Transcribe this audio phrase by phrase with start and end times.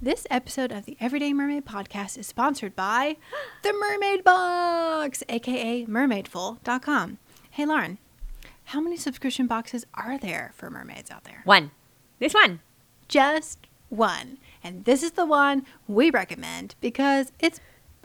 [0.00, 3.16] This episode of the Everyday Mermaid podcast is sponsored by
[3.62, 7.18] the Mermaid Box, aka mermaidful.com.
[7.50, 7.98] Hey, Lauren,
[8.64, 11.40] how many subscription boxes are there for mermaids out there?
[11.44, 11.70] One.
[12.18, 12.60] This one.
[13.08, 14.38] Just one.
[14.62, 17.60] And this is the one we recommend because it's,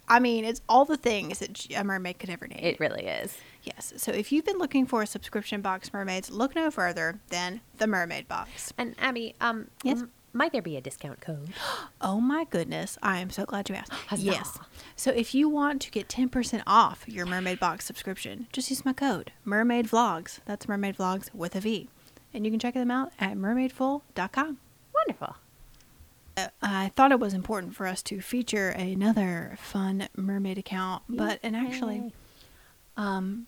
[0.07, 2.63] I mean, it's all the things that a mermaid could ever need.
[2.63, 3.37] It really is.
[3.63, 3.93] yes.
[3.97, 7.87] So if you've been looking for a subscription box, mermaids, look no further than the
[7.87, 8.71] Mermaid Box.
[8.77, 9.99] And Abby, um, Yes?
[9.99, 11.49] m- might there be a discount code?
[12.03, 12.97] Oh my goodness.
[13.03, 13.91] I am so glad you asked.
[14.07, 14.23] Huzzah.
[14.23, 14.57] Yes.
[14.95, 18.91] So if you want to get 10% off your Mermaid Box subscription, just use my
[18.93, 20.39] code, Mermaid Vlogs.
[20.45, 21.89] That's Mermaid Vlogs with a V.
[22.33, 24.57] And you can check them out at mermaidful.com.
[24.95, 25.35] Wonderful.
[26.37, 31.39] Uh, I thought it was important for us to feature another fun mermaid account, but
[31.43, 32.13] and actually,
[32.97, 33.47] um,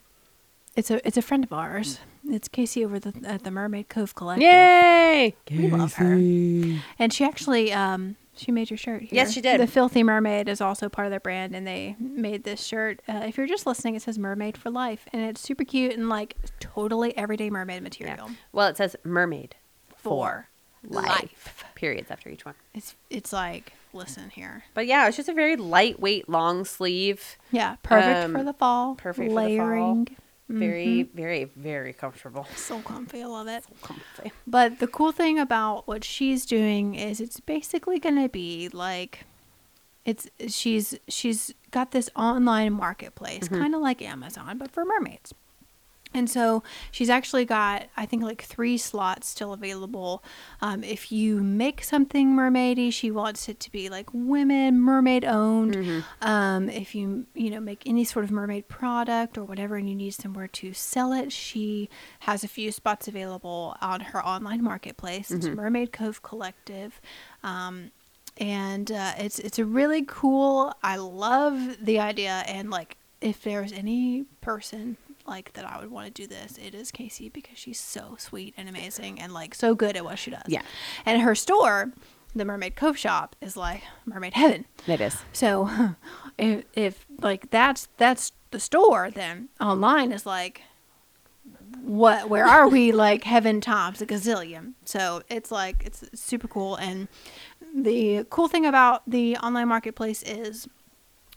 [0.76, 2.00] it's a it's a friend of ours.
[2.30, 4.44] It's Casey over the, at the Mermaid Cove Collective.
[4.44, 5.36] Yay!
[5.52, 6.14] We love her.
[6.14, 9.10] And she actually um she made your shirt here.
[9.12, 9.60] Yes, she did.
[9.62, 13.02] The Filthy Mermaid is also part of their brand and they made this shirt.
[13.08, 16.10] Uh, if you're just listening, it says Mermaid for Life and it's super cute and
[16.10, 18.32] like totally everyday mermaid material.
[18.52, 19.56] Well, it says mermaid
[19.98, 20.48] For
[20.88, 21.06] life.
[21.06, 21.64] life.
[21.76, 22.56] Periods after each one.
[22.74, 24.64] It's it's like listen here.
[24.74, 27.38] But yeah, it's just a very lightweight, long sleeve.
[27.52, 28.96] Yeah, perfect for Um, the fall.
[28.96, 30.06] perfect for the fall.
[30.50, 31.18] Very, mm-hmm.
[31.18, 32.48] very, very comfortable.
[32.56, 33.64] So comfy, I love it.
[33.64, 34.32] So comfy.
[34.46, 39.26] But the cool thing about what she's doing is it's basically going to be like
[40.06, 43.62] it's she's she's got this online marketplace, mm-hmm.
[43.62, 45.34] kind of like Amazon, but for mermaids.
[46.14, 50.24] And so she's actually got, I think, like three slots still available.
[50.62, 56.04] Um, if you make something mermaidy, she wants it to be like women, mermaid owned.
[56.22, 59.96] Um, if you, you know, make any sort of mermaid product or whatever and you
[59.96, 61.90] need somewhere to sell it, she
[62.22, 65.32] has a few spots available on her online marketplace.
[65.32, 67.02] It's Mermaid Cove Collective.
[67.44, 67.92] Um,
[68.38, 70.74] and uh, it's it's a really cool.
[70.82, 76.08] I love the idea, and like if there's any person like that I would want
[76.08, 79.76] to do this, it is Casey because she's so sweet and amazing and like so
[79.76, 80.44] good at what she does.
[80.48, 80.62] Yeah.
[81.06, 81.92] and her store,
[82.36, 84.66] the Mermaid Cove Shop, is like mermaid heaven.
[84.88, 85.18] It is.
[85.32, 85.96] So
[86.38, 90.62] if if like that's that's the store, then online is like
[91.82, 94.74] what where are we like heaven tops a gazillion.
[94.86, 97.08] So it's like it's super cool and
[97.76, 100.68] the cool thing about the online marketplace is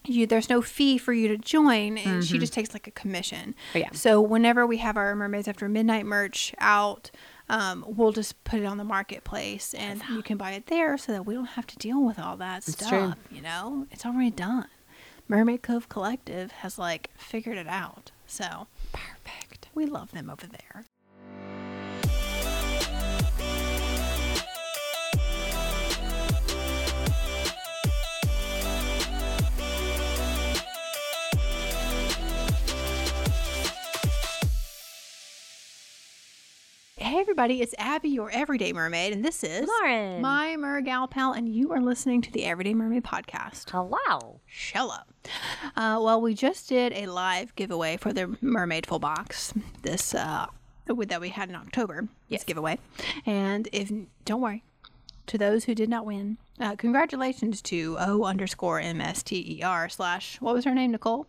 [0.07, 3.53] you there's no fee for you to join and she just takes like a commission.
[3.75, 3.89] Oh, yeah.
[3.93, 7.11] So whenever we have our mermaids after midnight merch out
[7.49, 11.11] um, we'll just put it on the marketplace and you can buy it there so
[11.13, 13.13] that we don't have to deal with all that It's stuff true.
[13.31, 14.67] you know it's already done
[15.29, 20.83] mermaid cove collective has like figured it out so perfect we love them over there
[37.07, 40.21] hey everybody it's abby your everyday mermaid and this is Lauren.
[40.21, 44.41] my mergal pal and you are listening to the everyday mermaid podcast Hello.
[44.51, 45.03] Shello.
[45.77, 49.53] Uh, well, we just did a live giveaway for the Mermaidful Box.
[49.83, 50.47] This uh,
[50.85, 52.09] that we had in October.
[52.29, 52.77] This giveaway,
[53.25, 53.89] and if
[54.25, 54.63] don't worry,
[55.27, 59.63] to those who did not win, uh, congratulations to O underscore M S T E
[59.63, 60.91] R slash what was her name?
[60.91, 61.25] Nicole.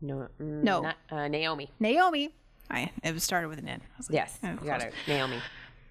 [0.00, 0.28] No.
[0.40, 0.82] mm, No.
[0.82, 1.70] Not, uh, Naomi.
[1.80, 2.30] Naomi.
[2.70, 3.80] I it was started with an N.
[3.82, 4.38] I was like, Yes.
[4.42, 4.68] oh, You close.
[4.68, 4.94] got it.
[5.06, 5.36] Naomi.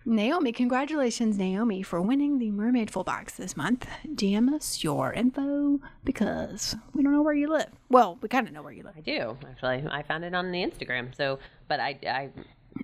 [0.08, 3.88] Naomi, congratulations, Naomi, for winning the Mermaidful Box this month.
[4.06, 7.70] DM us your info because we don't know where you live.
[7.90, 8.94] Well, we kind of know where you live.
[8.96, 9.84] I do actually.
[9.90, 11.16] I found it on the Instagram.
[11.16, 12.30] So, but I, I,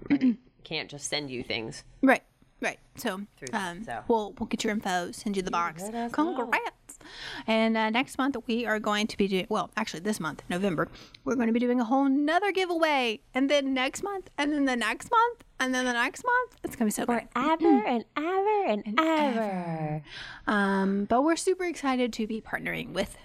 [0.09, 1.83] I can't just send you things.
[2.01, 2.23] Right,
[2.61, 2.79] right.
[2.95, 4.03] So, Through- um, so.
[4.07, 5.81] we'll we'll get your info, send you the box.
[5.83, 6.35] let us know.
[6.35, 6.99] Congrats!
[7.47, 10.87] And uh, next month we are going to be doing well, actually this month, November,
[11.25, 14.65] we're going to be doing a whole nother giveaway, and then next month, and then
[14.65, 16.59] the next month, and then the next month.
[16.63, 17.23] It's gonna be so great.
[17.35, 20.03] Ever and ever and, ever.
[20.47, 23.17] Um, but we're super excited to be partnering with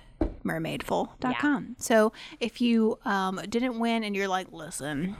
[0.46, 1.76] mermaidful.com.
[1.78, 5.16] So if you um, didn't win and you're like, listen,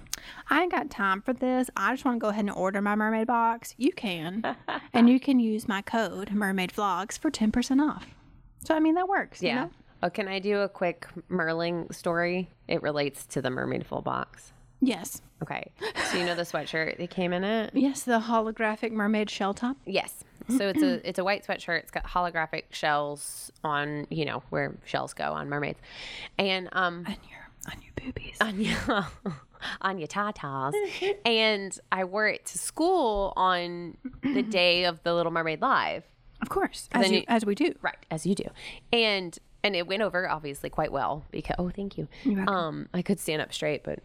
[0.50, 1.68] I ain't got time for this.
[1.76, 3.74] I just want to go ahead and order my mermaid box.
[3.76, 4.56] You can.
[4.92, 8.06] and you can use my code mermaid vlogs for 10% off.
[8.64, 9.42] So, I mean, that works.
[9.42, 9.64] you Yeah.
[9.64, 9.70] know?
[10.02, 12.50] Oh, can I do a quick Merling story?
[12.68, 14.52] It relates to the mermaidful box.
[14.80, 15.22] Yes.
[15.42, 15.72] Okay.
[16.10, 17.70] So you know the sweatshirt that came in it?
[17.74, 19.76] Yes, the holographic mermaid shell top.
[19.86, 20.22] Yes.
[20.48, 21.80] So it's a it's a white sweatshirt.
[21.80, 25.80] It's got holographic shells on, you know, where shells go on mermaids.
[26.38, 28.36] And um On your, on your boobies.
[28.40, 29.06] on your
[29.80, 30.72] on your tatas.
[31.24, 36.04] and I wore it to school on the day of the Little Mermaid Live.
[36.42, 37.74] Of course, as you, you- as we do.
[37.82, 38.44] Right, as you do.
[38.92, 42.06] And and it went over obviously quite well because oh, thank you.
[42.46, 43.98] Um, I could stand up straight, but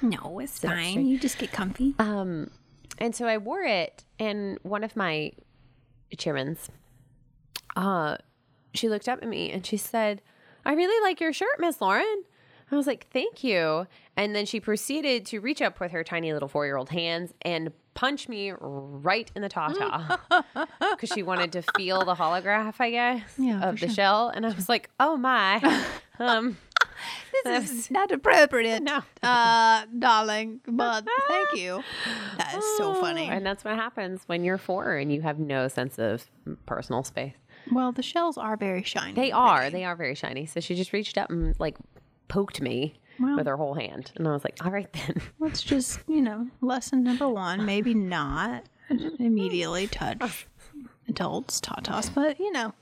[0.00, 1.06] No, it's fine.
[1.06, 1.94] You just get comfy.
[1.98, 2.50] um,
[2.98, 5.32] and so I wore it, and one of my
[6.16, 6.68] chairmans,
[7.76, 8.16] uh,
[8.74, 10.22] she looked up at me and she said,
[10.64, 12.22] "I really like your shirt, Miss Lauren."
[12.70, 13.86] I was like, "Thank you."
[14.16, 18.28] And then she proceeded to reach up with her tiny little four-year-old hands and punch
[18.28, 20.18] me right in the tata
[20.92, 23.94] because she wanted to feel the holograph, I guess, Yeah, of the sure.
[23.94, 24.28] shell.
[24.28, 25.60] And I was like, "Oh my."
[26.20, 26.56] Um,
[27.44, 29.02] This is not appropriate, No.
[29.22, 30.60] uh, darling.
[30.66, 31.84] But thank you.
[32.38, 33.28] That is so funny.
[33.28, 36.28] and that's what happens when you're four and you have no sense of
[36.66, 37.34] personal space.
[37.70, 39.12] Well, the shells are very shiny.
[39.14, 39.70] They are.
[39.70, 40.46] They are very shiny.
[40.46, 41.76] So she just reached up and like
[42.28, 43.36] poked me Well.
[43.36, 44.12] with her whole hand.
[44.16, 45.20] And I was like, all right then.
[45.38, 48.64] Let's just, you know, lesson number one, maybe not
[49.18, 50.46] immediately touch
[51.08, 52.72] adults, tatas, but you know,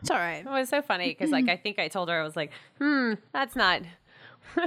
[0.00, 0.44] it's all right.
[0.44, 3.14] It was so funny because like I think I told her I was like, hmm,
[3.32, 3.82] that's not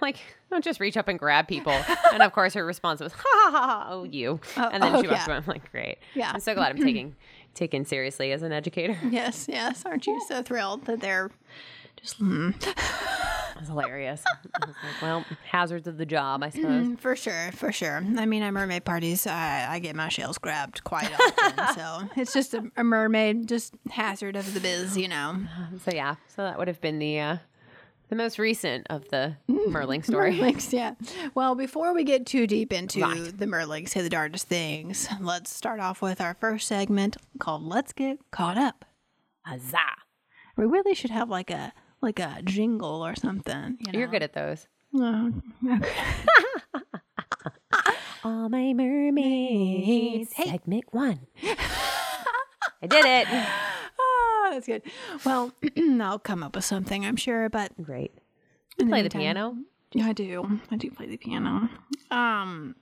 [0.00, 0.16] like
[0.50, 1.72] don't just reach up and grab people.
[2.12, 4.40] and of course her response was, ha ha ha, ha oh you.
[4.56, 5.26] and then oh, she walked yeah.
[5.26, 5.36] away.
[5.36, 5.98] I'm like, great.
[6.14, 6.32] Yeah.
[6.34, 7.14] I'm so glad I'm taking
[7.54, 8.98] taken seriously as an educator.
[9.10, 9.84] Yes, yes.
[9.84, 11.30] Aren't you so thrilled that they're
[11.96, 12.74] just mm, It
[13.60, 14.22] was hilarious.
[14.54, 16.96] I was like, well, hazards of the job, I suppose.
[16.98, 17.96] for sure, for sure.
[18.16, 22.32] I mean, at mermaid parties, I, I get my shells grabbed quite often, so it's
[22.32, 25.36] just a, a mermaid, just hazard of the biz, you know.
[25.84, 27.36] So yeah, so that would have been the uh,
[28.08, 30.32] the most recent of the Merling story.
[30.34, 30.94] Merlings, yeah.
[31.34, 33.36] Well, before we get too deep into Right.
[33.38, 37.92] the Merlings, say the darndest things, let's start off with our first segment called "Let's
[37.92, 38.84] Get Caught Up."
[39.46, 39.76] Huzzah!
[40.56, 43.76] We really should have like a like a jingle or something.
[43.80, 43.98] You know?
[43.98, 44.66] You're good at those.
[44.94, 45.32] Oh,
[45.66, 45.88] okay.
[48.24, 50.34] All my mermaids.
[50.36, 51.20] Segment one.
[52.82, 53.26] I did it.
[53.30, 54.82] Ah, that's good.
[55.24, 55.52] Well,
[56.00, 57.48] I'll come up with something, I'm sure.
[57.48, 58.12] But Great.
[58.78, 59.56] in Play the meantime- piano.
[59.92, 60.60] Yeah, I do.
[60.70, 61.68] I do play the piano.
[62.12, 62.76] Um.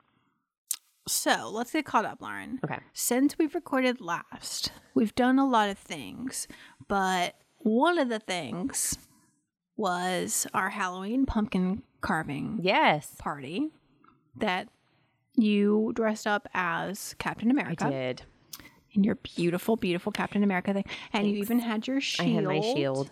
[1.07, 2.61] So let's get caught up, Lauren.
[2.63, 2.81] Okay.
[2.93, 6.47] Since we've recorded last, we've done a lot of things,
[6.87, 8.99] but one of the things
[9.79, 13.71] was our Halloween pumpkin carving Yes, party
[14.37, 14.69] that
[15.37, 18.23] you dressed up as Captain I America did.
[18.93, 22.35] in your beautiful, beautiful Captain America thing, and you even had your I shield.
[22.35, 23.11] had my shield.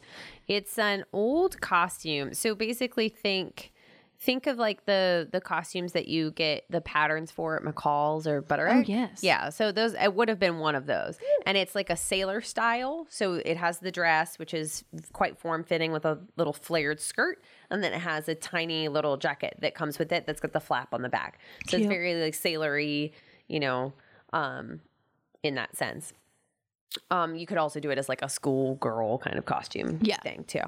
[0.48, 2.34] It's an old costume.
[2.34, 3.72] So basically think
[4.18, 8.40] think of like the the costumes that you get the patterns for at McCall's or
[8.40, 9.22] Butter Oh, yes.
[9.22, 9.50] Yeah.
[9.50, 11.18] So those it would have been one of those.
[11.44, 13.06] And it's like a sailor style.
[13.10, 17.42] So it has the dress, which is quite form fitting with a little flared skirt.
[17.70, 20.60] And then it has a tiny little jacket that comes with it that's got the
[20.60, 21.38] flap on the back.
[21.68, 23.12] So it's very like sailory,
[23.48, 23.92] you know,
[24.32, 24.80] um,
[25.42, 26.12] in that sense.
[27.10, 30.18] Um, you could also do it as like a school girl kind of costume Yeah.
[30.20, 30.62] thing too.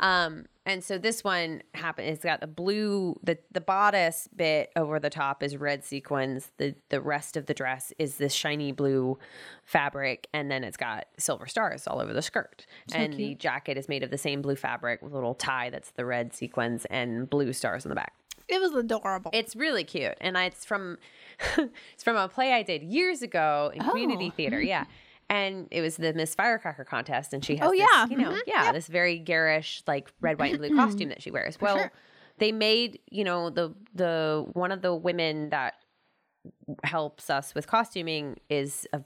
[0.00, 2.08] Um, and so this one happened.
[2.08, 6.52] It's got the blue, the the bodice bit over the top is red sequins.
[6.58, 9.18] The the rest of the dress is this shiny blue
[9.64, 12.66] fabric, and then it's got silver stars all over the skirt.
[12.94, 15.90] and the jacket is made of the same blue fabric with a little tie that's
[15.92, 18.12] the red sequins and blue stars on the back.
[18.48, 19.30] It was adorable.
[19.34, 20.98] It's really cute, and it's from
[21.58, 24.36] it's from a play I did years ago in community Oh.
[24.36, 24.60] theater.
[24.60, 24.84] Yeah,
[25.30, 28.06] and it was the Miss Firecracker contest, and she has Oh, this, yeah.
[28.08, 28.40] you know, Mhm.
[28.46, 31.60] yeah, this very garish like red, white, and blue costume that she wears.
[31.60, 31.92] Well, sure.
[32.38, 35.74] they made you know the the one of the women that
[36.84, 39.02] helps us with costuming is a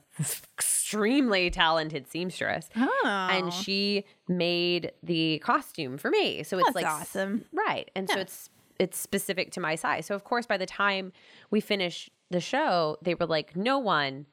[0.54, 3.28] extremely talented seamstress oh.
[3.32, 6.42] and she made the costume for me.
[6.42, 7.44] So it's That's like awesome.
[7.52, 7.90] right?
[7.96, 10.06] And so it's it's specific to my size.
[10.06, 11.12] So of course, by the time
[11.50, 14.26] we finish the show, they were like, no one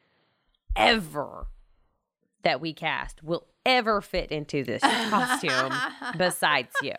[0.75, 1.47] ever
[2.43, 5.73] that we cast will ever fit into this costume
[6.17, 6.93] besides you.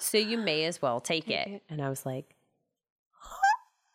[0.00, 1.62] So you may as well take, it.
[1.68, 2.34] And I was like,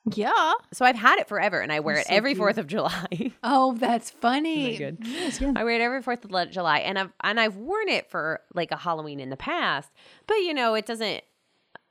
[0.14, 0.54] yeah.
[0.72, 2.40] so I've had it forever, and I wear it so every cute.
[2.40, 3.32] Fourth of July.
[3.44, 4.78] Oh, that's funny.
[5.02, 5.54] Yes, yeah.
[5.56, 8.72] I wear it every Fourth of July, and I've and I've worn it for like
[8.72, 9.92] a Halloween in the past.
[10.28, 11.24] But you know, it doesn't.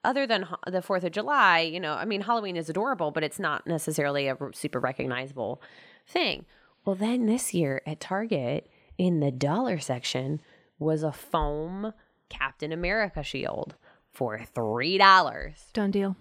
[0.05, 3.39] Other than the Fourth of July, you know, I mean, Halloween is adorable, but it's
[3.39, 5.63] not necessarily a super recognizable
[6.09, 6.45] thing.
[6.85, 8.69] Well, then this year at Target
[8.99, 10.41] in the dollar section
[10.79, 11.93] was a foam
[12.29, 13.75] Captain America shield
[14.11, 16.17] for three dollars, Done deal.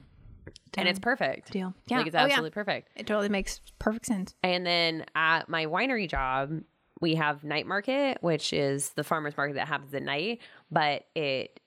[0.78, 1.51] and it's perfect.
[1.51, 1.74] Deal.
[1.88, 1.98] Yeah.
[2.00, 2.25] like it's Oh, yeah.
[2.25, 2.90] absolutely perfect.
[2.96, 4.34] It totally makes perfect sense.
[4.44, 6.62] And then at my winery job,
[7.01, 11.60] we have night market, which is the farmers market that happens at night, but it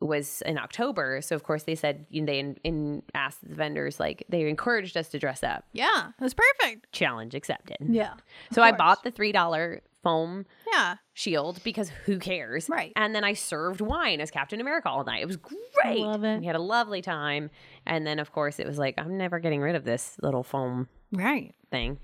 [0.00, 1.20] was in October.
[1.22, 5.08] So of course they said they in, in asked the vendors like they encouraged us
[5.10, 5.64] to dress up.
[5.72, 6.92] Yeah, it was perfect.
[6.92, 7.78] Challenge accepted.
[7.88, 8.12] Yeah.
[8.52, 10.96] So I bought the three dollar foam Yeah.
[11.14, 12.68] shield because who cares?
[12.68, 12.92] Right.
[12.94, 15.20] And then I served wine as Captain America all night.
[15.22, 15.98] It was great.
[16.00, 16.38] Love it.
[16.40, 17.50] We had a lovely time.
[17.84, 20.88] And then, of course, it was like, I'm never getting rid of this little foam
[21.12, 21.54] Right.
[21.72, 21.98] thing.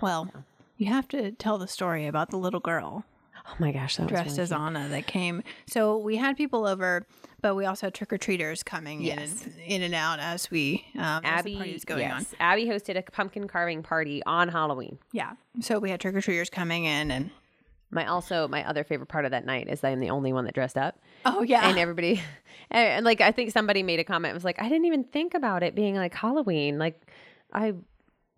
[0.00, 0.30] Well,
[0.76, 3.04] you have to tell the story about the little girl
[3.50, 5.42] Oh my gosh, that was dressed as Anna that came.
[5.66, 7.06] So we had people over,
[7.40, 9.42] but we also had trick or treaters coming Yes.
[9.46, 12.26] in, and, in and out as we um, as the Abby party was going on.
[12.40, 14.98] Abby hosted a pumpkin carving party on Halloween.
[15.12, 15.32] Yeah.
[15.60, 17.30] So we had trick or treaters coming in, and
[17.90, 20.44] My also my other favorite part of that night is that I'm the only one
[20.44, 22.20] that dressed up, oh yeah, and everybody,
[22.70, 24.32] and, and, like I think somebody made a comment.
[24.32, 26.78] It was like I didn't even think about it being like Halloween.
[26.78, 27.00] Like
[27.52, 27.72] I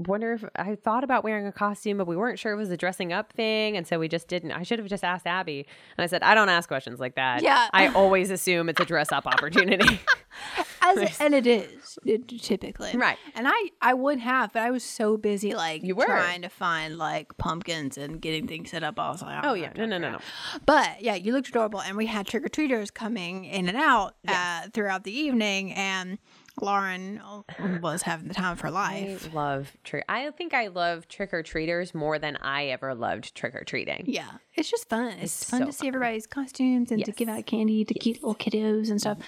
[0.07, 2.77] wonder if I thought about wearing a costume, but we weren't sure it was a
[2.77, 4.53] dressing up thing, and so we just didn't.
[4.53, 5.67] I should have just asked Abby,
[5.97, 7.43] and I said I don't ask questions like that.
[7.43, 7.69] Yeah.
[7.73, 10.01] I always assume it's a dress up opportunity.
[10.83, 11.99] As, and it is
[12.41, 13.19] typically Right.
[13.35, 16.07] And I I would have, but I was so busy like You were.
[16.07, 18.99] trying to find like pumpkins and getting things set up.
[18.99, 20.19] I was like, oh yeah, no no no no.
[20.67, 24.15] But yeah, you looked adorable, and we had trick or treaters coming in and out
[24.27, 26.19] uh, throughout the evening, and
[26.61, 27.21] Lauren
[27.81, 29.35] was having the time of her I life.
[29.35, 30.05] love trick.
[30.09, 34.05] I think I love trick or treaters more than I ever loved trick or treating.
[34.07, 35.19] Yeah, it's just fun.
[35.21, 38.35] It's, fun so to see everybody's costumes and to give out candy to cute little
[38.35, 39.19] kiddos and stuff.
[39.19, 39.27] Mm-hmm.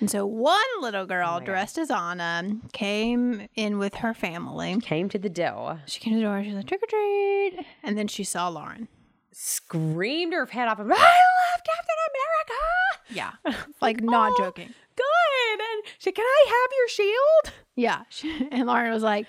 [0.00, 1.44] And so one little oh girl God.
[1.44, 4.80] dressed as Anna came in with her family.
[4.80, 6.42] Came to the door, She came to the door.
[6.42, 7.64] She was like, trick or treat.
[7.84, 8.88] And then she saw Lauren.
[9.32, 10.78] Screamed her head off.
[10.80, 10.98] I love
[11.64, 12.60] Captain America.
[13.10, 13.54] Yeah.
[13.80, 14.72] like, not "Oh." joking.
[14.96, 15.60] Good.
[15.60, 17.54] And she, can I have your shield?
[17.76, 18.02] Yeah.
[18.10, 19.26] She, and Lauren was like,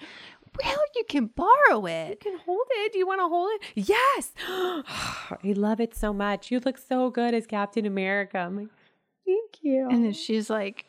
[0.64, 2.10] well, you can borrow it.
[2.10, 2.94] You can hold it.
[2.94, 3.88] Do you want to hold it?
[3.88, 4.34] Yes.
[4.48, 6.52] I love it so much.
[6.52, 8.38] You look so good as Captain America.
[8.38, 8.68] I'm like,
[9.26, 9.88] thank you.
[9.90, 10.86] And then she's like,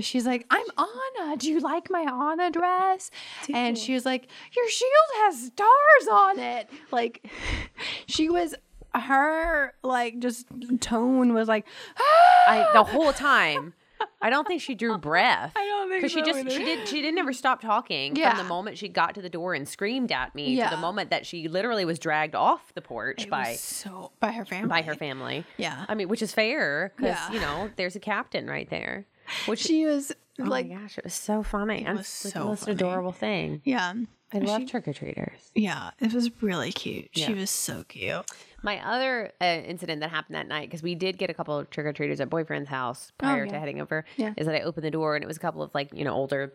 [0.00, 1.36] she's like, I'm Anna.
[1.36, 3.10] Do you like my Anna dress?
[3.52, 4.90] And she was like, Your shield
[5.24, 6.68] has stars on it.
[6.90, 7.28] Like,
[8.06, 8.54] she was,
[8.94, 10.46] her, like, just
[10.80, 11.66] tone was like,
[11.96, 12.72] I ah!
[12.72, 13.74] the whole time.
[14.22, 15.52] I don't think she drew breath.
[15.56, 16.50] I don't think because she just either.
[16.50, 18.30] she did she didn't ever stop talking Yeah.
[18.30, 21.10] from the moment she got to the door and screamed at me to the moment
[21.10, 24.68] that she literally was dragged off the porch It by so, by her family.
[24.68, 25.44] by her family.
[25.56, 25.84] Yeah.
[25.88, 27.32] I mean, which is fair because Yeah.
[27.32, 29.06] you know there's a captain right there.
[29.46, 31.84] Which She was oh like, my gosh, it was so funny.
[31.84, 32.72] and was it's the so most funny.
[32.72, 33.60] adorable thing.
[33.64, 33.94] yeah.
[34.30, 35.50] I love trick or treaters.
[35.54, 37.08] Yeah, it was really cute.
[37.12, 38.30] She was so cute.
[38.62, 41.70] My other uh, incident that happened that night because we did get a couple of
[41.70, 43.52] trick or treaters at boyfriend's house prior Oh, yeah.
[43.52, 44.04] to heading over.
[44.18, 44.34] Yeah.
[44.36, 46.12] is that I opened the door and it was a couple of like you know
[46.12, 46.52] older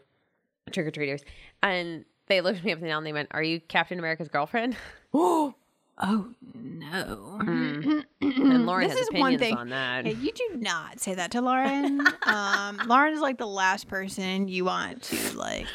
[0.71, 1.23] trick or treaters,
[1.63, 2.97] and they looked me up and down.
[2.99, 4.75] and They went, "Are you Captain America's girlfriend?"
[5.11, 5.55] Oh,
[5.99, 8.01] oh no.
[8.21, 9.57] And Lauren This has is one opinions thing.
[9.57, 10.05] on that.
[10.05, 12.01] Hey, you do not say that to Lauren.
[12.23, 15.67] um, Lauren is like the last person you want to like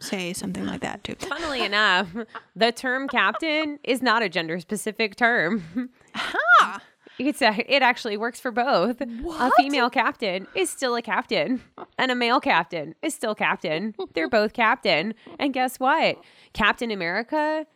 [0.00, 1.14] say something like that to.
[1.16, 2.08] Funnily enough,
[2.56, 5.90] the term captain is not a gender specific term.
[6.14, 6.78] Huh.
[7.18, 9.00] It's a, it actually works for both.
[9.00, 11.62] A female captain is still a captain,
[11.98, 13.94] and a male captain is still captain.
[14.14, 15.14] They're both captain.
[15.38, 16.16] And guess what?
[16.52, 17.66] Captain America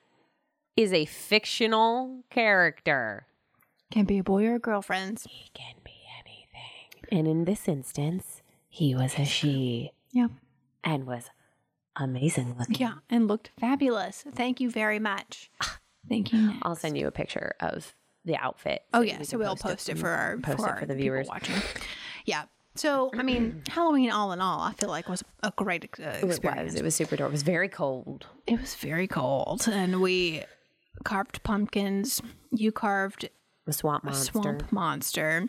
[0.76, 3.26] is a fictional character.
[3.90, 5.26] Can be a boy or a girl, friends.
[5.30, 7.16] He can be anything.
[7.18, 10.28] And in this instance, he was a she Yeah.
[10.85, 11.30] and was
[11.97, 12.76] amazing looking.
[12.76, 14.25] Yeah, and looked fabulous.
[14.35, 15.50] Thank you very much.
[16.09, 16.54] Thank you.
[16.62, 18.83] I'll send you a picture of the outfit.
[18.92, 21.28] Oh yeah, so we'll post it and for our post for, it for the viewers.
[21.28, 21.54] watching.
[22.26, 22.47] Yeah.
[22.75, 26.25] So I mean, Halloween, all in all, I feel like was a great uh, It
[26.25, 26.73] experience.
[26.73, 26.75] was.
[26.75, 27.30] It was super adorable.
[27.33, 28.26] It was very cold.
[28.49, 30.42] It was very cold, and we
[31.07, 32.21] carved pumpkins.
[32.51, 33.29] You carved
[33.65, 34.33] The swamp a monster.
[34.33, 35.49] swamp monster.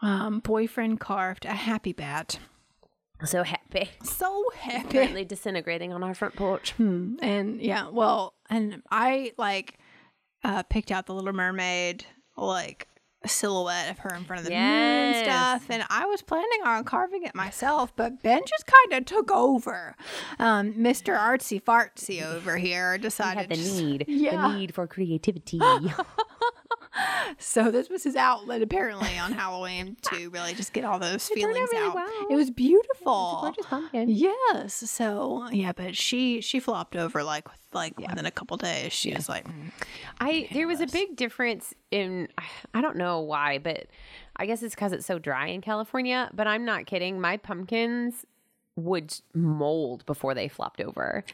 [0.00, 2.38] Um, boyfriend carved a happy bat.
[3.24, 3.88] So happy.
[4.02, 4.88] So happy.
[4.88, 6.74] Currently disintegrating on our front porch.
[6.78, 9.78] And yeah, well, and I like
[10.42, 12.04] uh, picked out the Little Mermaid,
[12.36, 12.88] like
[13.24, 15.70] a silhouette of her in front of the mirror and stuff.
[15.70, 19.94] And I was planning on carving it myself, but Ben just kind of took over.
[20.38, 21.18] Um, Mr.
[21.18, 24.04] Artsy Fartsy over here decided had the just- need.
[24.08, 24.48] Yeah.
[24.48, 25.60] The need for creativity.
[27.38, 31.34] So this was his outlet apparently on Halloween to really just get all those out
[31.34, 31.94] feelings really out.
[31.94, 32.26] well.
[32.30, 33.38] It was beautiful.
[33.40, 34.08] gorgeous pumpkin.
[34.08, 34.74] Yes.
[34.74, 38.92] So yeah, but she she flopped over like like within a couple days.
[38.92, 39.70] She was like, mm.
[40.20, 42.28] I there was a big difference in
[42.74, 43.86] I don't know why, but
[44.36, 46.30] I guess it's because it's so dry in California.
[46.32, 47.20] But I'm not kidding.
[47.20, 48.26] My pumpkins
[48.76, 51.24] would mold before they flopped over.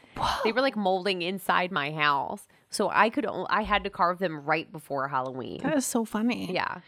[0.43, 4.19] They were like molding inside my house, so I could o- I had to carve
[4.19, 5.59] them right before Halloween.
[5.63, 6.53] that is so funny.
[6.53, 6.79] Yeah,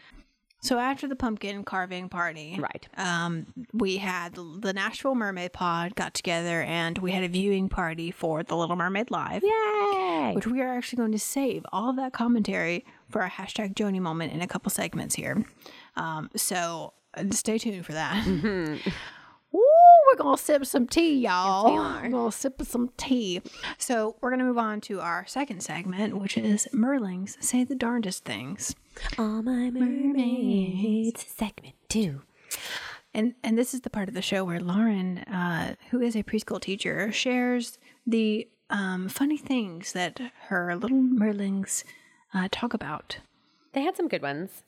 [0.60, 2.88] So after the pumpkin carving party, right.
[2.96, 8.10] um, we had the Nashville Mermaid Pod got together and we had a viewing party
[8.12, 9.42] for The Little Mermaid Live.
[9.42, 10.32] Yay!
[10.34, 13.98] Which we are actually going to save all of that commentary for our hashtag Jodi
[14.00, 15.44] moment in a couple segments here.
[15.96, 18.24] Um, so uh, stay tuned for that.
[19.54, 19.66] Ooh,
[20.06, 21.74] we're gonna sip some tea, y'all.
[22.02, 23.42] we're gonna sip some tea.
[23.78, 28.24] So we're gonna move on to our second segment, which is Merlings say the darndest
[28.24, 28.74] things.
[29.18, 31.24] All my mermaids.
[31.26, 32.22] Segment two.
[33.14, 36.22] And and this is the part of the show where Lauren, uh, who is a
[36.22, 40.18] preschool teacher, shares the um, funny things that
[40.48, 41.84] her little Merlings
[42.32, 43.18] uh, talk about.
[43.74, 44.62] They had some good ones.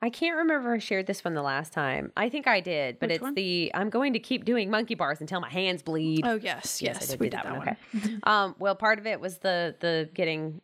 [0.00, 2.12] I can't remember if I shared this one the last time.
[2.16, 3.34] I think I did, but Which it's one?
[3.34, 6.24] the I'm going to keep doing monkey bars until my hands bleed.
[6.24, 7.66] Oh yes, yes, I did we did that, that one.
[7.66, 7.76] one.
[7.96, 8.16] Okay.
[8.22, 10.60] um, well, part of it was the the getting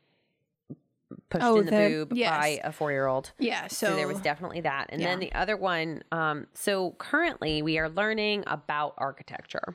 [1.31, 2.31] pushed Oh, in the, the- boob yes.
[2.31, 3.33] by a four year old.
[3.38, 4.87] Yeah, so, So, there was definitely that.
[4.91, 9.75] And then the other one, um, so currently we are learning about architecture.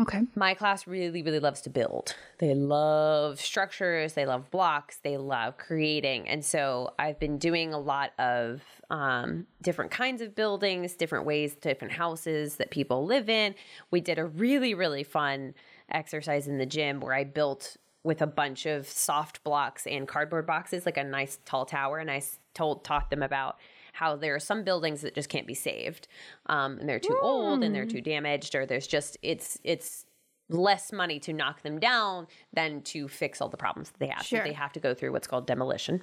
[0.00, 0.22] Okay.
[0.34, 2.14] My class really, really loves to build.
[2.38, 6.28] They love structures, they love blocks, they love creating.
[6.28, 11.54] And so I've been doing a lot of um, different kinds of buildings, different ways,
[11.54, 13.54] different houses that people live in.
[13.90, 15.54] We did a really, really fun
[15.90, 20.46] exercise in the gym where I built with a bunch of soft blocks and cardboard
[20.46, 21.98] boxes, like a nice tall tower.
[21.98, 22.22] And I
[22.52, 23.58] told, taught them about
[23.94, 26.08] how there are some buildings that just can't be saved
[26.46, 30.04] um, and they're too old and they're too damaged or there's just it's it's
[30.50, 34.24] less money to knock them down than to fix all the problems that they have
[34.26, 34.40] Sure.
[34.40, 36.02] so they have to go through what's called demolition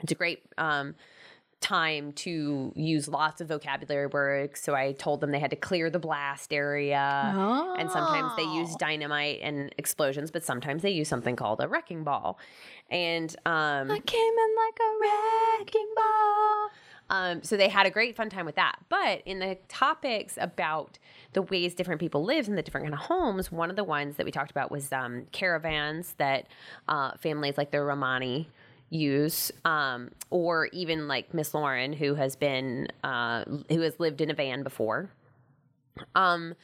[0.00, 0.94] it's a great um,
[1.60, 5.88] time to use lots of vocabulary words so i told them they had to clear
[5.88, 6.98] the blast area
[7.78, 8.76] and sometimes they use Oh.
[8.80, 12.38] dynamite and explosions but sometimes they use something called a wrecking ball
[12.90, 16.70] and um, I came in like a wrecking ball.
[17.10, 18.76] Um, so they had a great fun time with that.
[18.88, 20.98] But in the topics about
[21.32, 24.16] the ways different people live in the different kind of homes, one of the ones
[24.16, 26.46] that we talked about was um, caravans that
[26.88, 28.48] uh, families like the Romani
[28.90, 34.30] use, um, or even like Miss Lauren, who has been uh, who has lived in
[34.30, 35.10] a van before.
[36.14, 36.54] Um,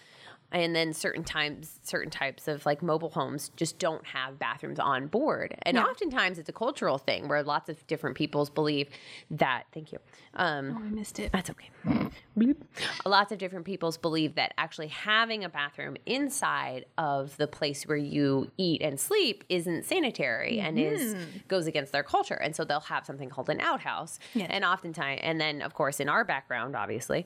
[0.53, 5.07] and then certain times, certain types of like mobile homes just don't have bathrooms on
[5.07, 5.55] board.
[5.63, 5.85] And Yeah.
[5.85, 8.89] oftentimes it's a cultural thing where lots of different peoples believe
[9.31, 9.99] that, thank you.
[10.35, 11.31] Um, Oh, I missed it.
[11.33, 11.69] that's okay.
[12.37, 12.57] Bleep.
[13.07, 17.97] Lots of different peoples believe that actually having a bathroom inside of the place where
[17.97, 21.15] you eat and sleep isn't sanitary and is
[21.49, 22.35] goes against their culture.
[22.35, 24.19] And so they'll have something called an outhouse.
[24.35, 24.49] Yes.
[24.51, 27.25] And oftentimes, and then of course in our background, obviously,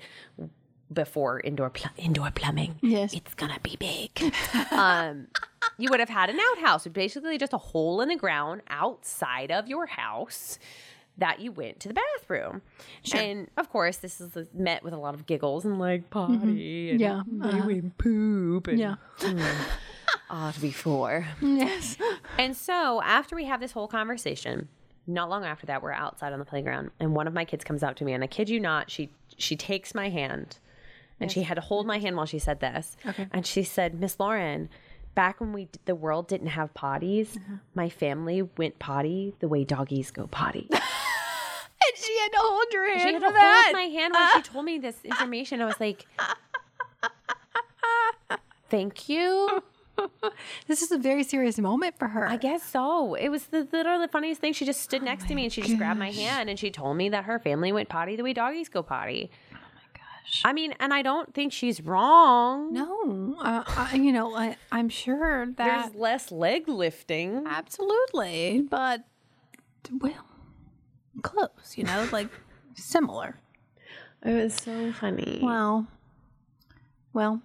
[0.92, 3.12] before indoor pl- indoor plumbing, Yes.
[3.14, 4.34] it's gonna be big.
[4.70, 5.26] um,
[5.78, 9.66] you would have had an outhouse, basically just a hole in the ground outside of
[9.68, 10.58] your house
[11.16, 12.60] that you went to the bathroom.
[13.14, 17.00] And of course, this is met with a lot of giggles and like potty and
[17.00, 17.66] Yeah, they uh-huh.
[17.66, 18.96] went poop and Yeah.
[20.30, 21.26] ought before.
[21.40, 21.96] Yes.
[22.38, 24.68] And so after we have this whole conversation,
[25.06, 27.82] not long after that, we're outside on the playground, and one of my kids comes
[27.82, 30.58] out to me, and I kid you not, she she takes my hand,
[31.20, 33.26] and she had to hold my hand while she said this, Okay.
[33.32, 34.68] and she said, Miss Lauren.
[35.14, 37.58] Back when we the world didn't have potties, uh-huh.
[37.72, 40.68] my family went potty the way doggies go potty.
[41.86, 43.62] And she had to hold your hand She had to that.
[43.66, 45.60] hold my hand when she told me this information.
[45.60, 46.06] I was like,
[48.70, 49.62] "Thank you."
[50.66, 52.26] This is a very serious moment for her.
[52.28, 53.14] I guess so.
[53.14, 54.52] It was the literally the funniest thing.
[54.52, 56.72] She just stood Oh next to me and she just grabbed my hand and she
[56.72, 59.30] told me that her family went potty the way doggies go potty.
[60.24, 60.42] Gosh.
[60.44, 62.72] I mean, and I don't think she's wrong.
[62.72, 67.44] no, uh, I, you know, I, I'm sure that There's less leg lifting.
[67.46, 69.04] absolutely, but
[70.00, 70.24] well,
[71.22, 71.74] close.
[71.76, 72.28] You know, like
[72.74, 73.38] similar.
[74.24, 75.40] It was so funny.
[75.42, 75.86] Well,
[77.12, 77.42] well,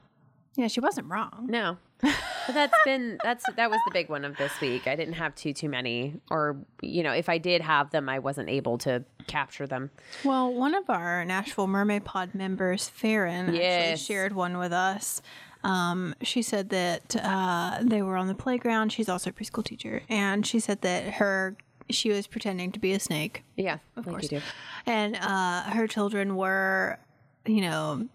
[0.56, 1.48] yeah, she wasn't wrong.
[1.50, 1.78] No.
[2.50, 4.88] But that's been that's that was the big one of this week.
[4.88, 8.18] I didn't have too too many or you know, if I did have them, I
[8.18, 9.92] wasn't able to capture them.
[10.24, 14.04] Well, one of our Nashville Mermaid Pod members, Farron, actually Yes.
[14.04, 15.22] shared one with us.
[15.64, 18.92] Um, she said that uh, they were on the playground.
[18.92, 21.56] She's also a preschool teacher, and she said that her
[21.92, 24.24] she was pretending to be a snake, Yeah, of course.
[24.24, 24.42] you do.
[24.86, 26.98] and uh, her children were,
[27.46, 28.08] you know,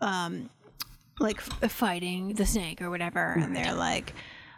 [0.00, 0.50] um,
[1.18, 4.14] like f- fighting the snake or whatever, and they're like,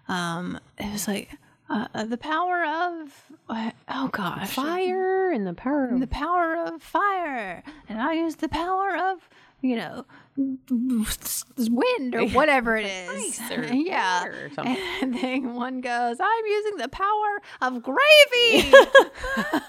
[0.09, 1.31] um, it was like
[1.69, 6.57] uh, uh, the power of uh, oh gosh, Fire and the power of the power
[6.57, 9.29] of fire, and I use the power of
[9.63, 10.05] you know
[10.37, 13.41] wind or whatever it is.
[13.51, 14.77] Or yeah, or something.
[15.01, 18.73] and then one goes, "I'm using the power of gravy."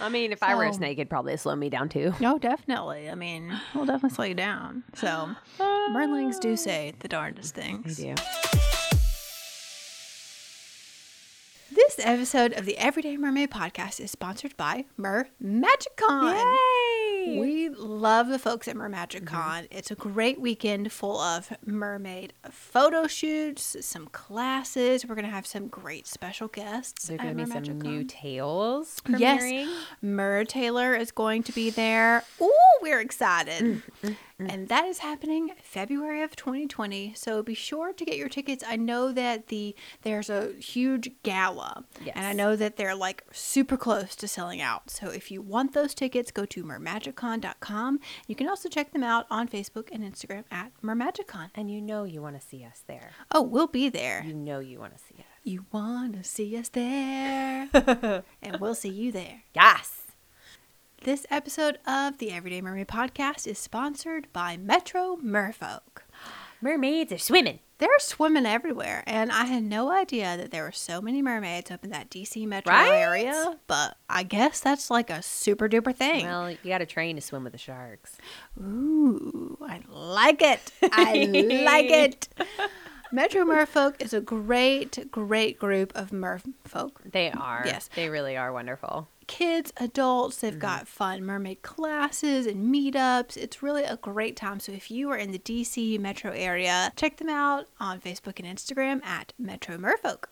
[0.00, 2.14] I mean, if I were a snake, it'd probably slow me down too.
[2.20, 3.08] no, definitely.
[3.10, 4.84] I mean, we'll definitely slow you down.
[4.94, 7.96] So, Merlings do say the darndest things.
[7.96, 8.62] They do.
[11.76, 16.42] This episode of the Everyday Mermaid podcast is sponsored by Mer Magicon.
[16.42, 17.38] Yay!
[17.38, 19.68] We love the folks at Mer Magicon.
[19.70, 25.04] It's a great weekend full of mermaid photo shoots, some classes.
[25.04, 27.08] We're going to have some great special guests.
[27.08, 29.68] There are at going to be some new tales Yes.
[30.02, 32.24] Mertailor is going to be there.
[32.40, 33.82] Ooh, we're excited.
[34.02, 34.52] Mm, Mm.
[34.52, 37.14] And that is happening February of 2020.
[37.14, 38.62] So be sure to get your tickets.
[38.66, 41.84] I know that the there's a huge gala.
[42.14, 44.90] And I know that they're like super close to selling out.
[44.90, 48.00] So if you want those tickets, go to mermagicon.com.
[48.26, 51.50] You can also check them out on Facebook and Instagram at mermagicon.
[51.54, 53.12] And you know you want to see us there.
[53.32, 54.22] Oh, we'll be there.
[54.24, 55.26] You know you want to see us.
[55.44, 57.68] You want to see us there.
[58.42, 59.42] and we'll see you there.
[59.54, 60.05] Yes.
[61.06, 66.02] This episode of the Everyday Mermaid podcast is sponsored by Metro Merfolk.
[66.60, 67.60] Mermaids are swimming.
[67.78, 71.84] They're swimming everywhere, and I had no idea that there were so many mermaids up
[71.84, 72.90] in that DC metro Right?
[72.90, 73.56] area.
[73.68, 76.26] But I guess that's like a super duper thing.
[76.26, 78.16] Well, you got to train to swim with the sharks.
[78.60, 80.72] Ooh, I like it.
[80.82, 81.12] I
[81.64, 82.28] like it.
[83.16, 86.90] Metro Merfolk is a great, great group of merfolk.
[87.10, 87.62] They are.
[87.64, 87.88] Yes.
[87.96, 89.08] They really are wonderful.
[89.26, 90.46] kids, adults, Mm-hmm.
[90.46, 93.38] they've got fun mermaid classes and meetups.
[93.38, 94.60] It's really a great time.
[94.60, 98.46] So if you are in the DC metro area, check them out on Facebook and
[98.58, 100.24] Instagram at Metro Merfolk.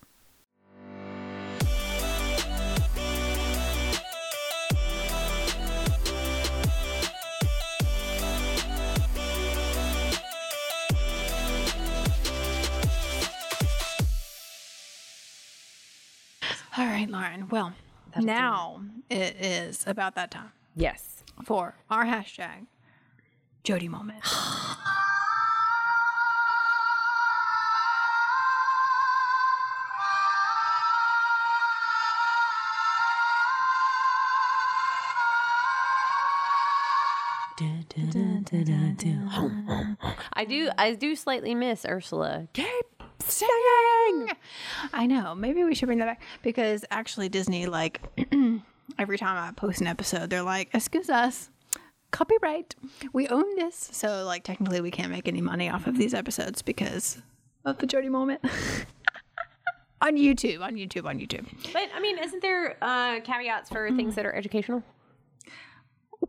[16.84, 17.48] All right, Lauren.
[17.48, 17.72] Well,
[18.12, 21.24] That'll now it is about that time Yes.
[21.42, 22.66] for our hashtag
[23.64, 24.22] Jodi moment.
[40.32, 40.70] I do.
[40.76, 42.48] I do slightly miss Ursula.
[43.26, 44.30] Singing.
[44.92, 45.34] I know.
[45.34, 48.00] Maybe we should bring that back because actually Disney, like,
[48.98, 51.50] every time I post an episode, they're like, "Excuse us,
[52.10, 52.74] copyright.
[53.12, 56.62] We own this." So, like, technically, we can't make any money off of these episodes
[56.62, 57.22] because
[57.64, 58.42] of the Jodi moment.
[60.00, 61.46] on YouTube, on YouTube, on YouTube.
[61.72, 64.82] But I mean, isn't there uh, caveats for things that are educational?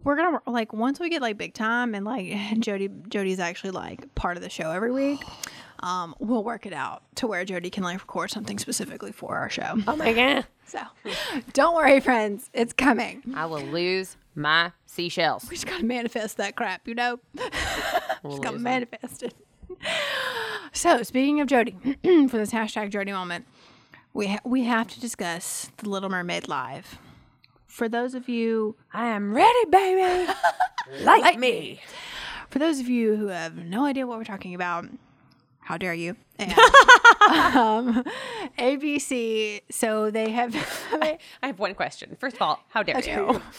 [0.03, 2.27] We're gonna like once we get like big time and like
[2.60, 5.21] Jodi Jodi's actually like part of the show every week.
[5.86, 9.52] Um, we'll work it out to where Jodi can like record something specifically for our
[9.52, 9.76] show.
[9.88, 10.45] Oh my god!
[10.65, 10.80] So
[11.54, 12.50] don't worry, friends.
[12.54, 13.21] It's coming.
[13.36, 15.43] I will lose my seashells.
[15.48, 17.19] We just gotta manifest that crap, you know?
[17.36, 17.50] We'll
[18.32, 19.36] just gotta manifest it.
[20.74, 23.45] So speaking of Jodi, for this hashtag Jodi moment,
[24.13, 26.98] we ha- we have to discuss the Little Mermaid live.
[27.67, 30.32] For those of you, I am ready, baby.
[31.04, 31.82] like, me.
[32.50, 34.86] for those of you who have no idea what we're talking about,
[35.65, 36.15] how dare you?
[36.38, 36.54] And,
[37.58, 38.04] um,
[38.60, 39.62] ABC.
[39.71, 40.54] So they have.
[40.91, 42.15] I have one question.
[42.19, 43.41] First of all, how dare you?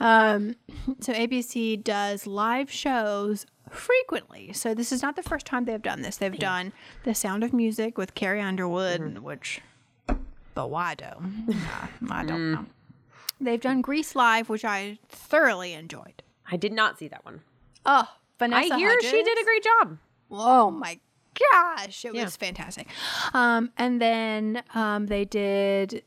[0.00, 0.56] Um,
[0.98, 4.52] so ABC does live shows frequently.
[4.52, 6.16] So this is not the first time they've done this.
[6.16, 6.72] They've done
[7.04, 9.22] The Sound of Music with Carrie Underwood, mm-hmm.
[9.22, 9.60] which,
[10.54, 11.04] but why do?
[11.46, 12.52] Nah, I don't mm.
[12.54, 12.66] know.
[13.40, 16.22] They've done Grease Live, which I thoroughly enjoyed.
[16.50, 17.42] I did not see that one.
[17.86, 18.08] Oh,
[18.38, 19.98] Vanessa I hear she did a great job.
[20.30, 20.98] Oh my
[21.52, 22.24] gosh, it Yeah.
[22.24, 22.88] was fantastic.
[23.32, 26.02] Um, and then um, they did.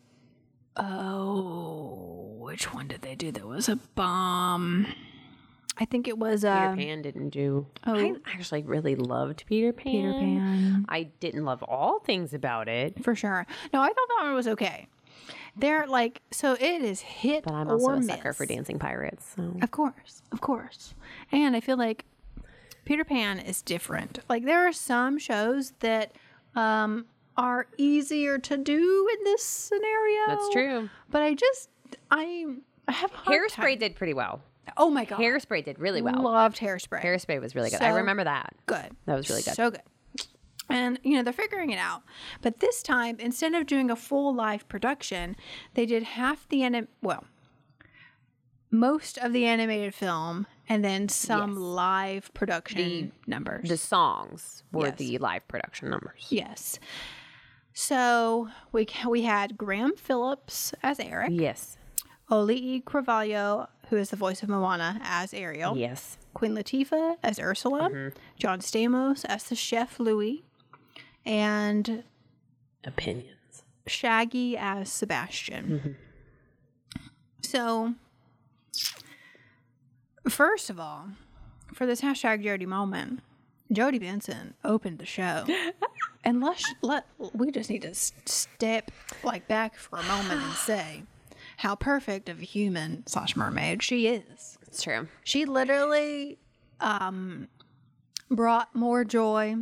[0.75, 3.31] Oh, which one did they do?
[3.31, 4.87] That was a bomb.
[5.79, 7.67] I think it was Peter uh, Pan didn't do.
[7.85, 7.93] oh.
[7.95, 9.91] I actually really loved Peter Pan.
[9.93, 13.45] Peter Pan I didn't love all things about it, for sure.
[13.73, 14.87] No, I thought that one was okay.
[15.55, 19.33] They're like so it is hit but I'm also a sucker for dancing pirates.
[19.35, 19.55] So.
[19.61, 20.93] Of course, of course.
[21.31, 22.05] And I feel like
[22.87, 24.19] Peter Pan is different.
[24.29, 26.13] Like there are some shows that
[26.55, 30.21] um, are easier to do in this scenario.
[30.27, 30.89] That's true.
[31.11, 31.69] But I just
[32.09, 32.45] I
[32.87, 34.41] I have Hairspray time- did pretty well.
[34.77, 36.21] Oh my god, Hairspray did really well.
[36.21, 37.01] Loved hairspray.
[37.01, 37.81] Hairspray was really good.
[37.81, 38.53] I remember that.
[38.65, 38.89] good.
[39.05, 39.53] That was really good.
[39.55, 39.81] So good.
[40.69, 42.03] And you know they're figuring it out,
[42.41, 45.35] but this time instead of doing a full live production,
[45.73, 47.25] they did half the anim well,
[48.71, 51.59] most of the animated film, and then some Yes.
[51.59, 52.77] live production
[53.25, 53.69] the, numbers.
[53.69, 54.97] The songs were Yes.
[54.97, 56.27] the live production numbers.
[56.29, 56.79] yes.
[57.73, 61.77] So we we had Graham Phillips as Eric, Yes.
[62.29, 66.17] Auli'i Cravalho, who is the voice of Moana, as Ariel, Yes.
[66.33, 68.17] Queen Latifah as Ursula, Mm-hmm.
[68.37, 70.43] John Stamos as the chef Louis,
[71.25, 72.03] and
[72.83, 73.63] Opinions.
[73.85, 75.95] Shaggy as Sebastian.
[77.41, 77.93] So,
[80.29, 81.09] first of all,
[81.73, 83.21] for this hashtag Jodi moment,
[83.71, 85.45] Jodi Benson opened the show.
[86.23, 88.91] and let's let we just need to step
[89.23, 91.03] like back for a moment and say
[91.57, 94.57] how perfect of a human slash mermaid she is.
[94.67, 95.07] It's true.
[95.23, 96.37] She literally
[96.79, 97.47] um,
[98.29, 99.55] brought more joy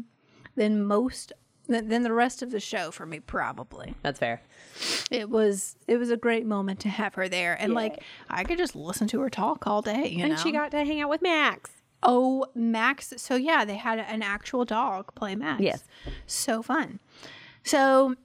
[0.55, 1.31] than most
[1.67, 4.41] than, than the rest of the show for me probably That's fair.
[5.11, 8.57] it was it was a great moment to have her there and like i could
[8.57, 11.09] just listen to her talk all day you And know she got to hang out
[11.09, 11.71] with Max.
[12.03, 15.83] oh max so yeah they had an actual dog play max Yes.
[16.25, 16.99] so fun
[17.63, 18.15] so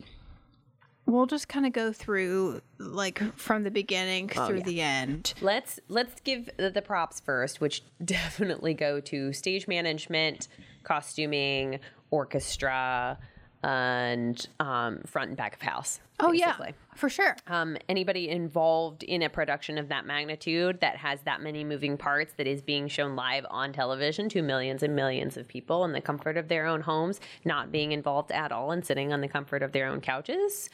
[1.07, 4.63] we'll just kind of go through like from the beginning oh, through yeah.
[4.65, 10.47] the end Let's let's give the, the props first, which definitely go to stage management,
[10.85, 13.19] costuming, orchestra,
[13.63, 16.01] and um, front and back of house.
[16.21, 16.57] oh yeah
[16.97, 21.63] for sure um, anybody involved in a production of that magnitude that has that many
[21.65, 25.85] moving parts that is being shown live on television to millions and millions of people
[25.85, 29.21] in the comfort of their own homes, not being involved at all and sitting on
[29.23, 30.69] the comfort of their own couches.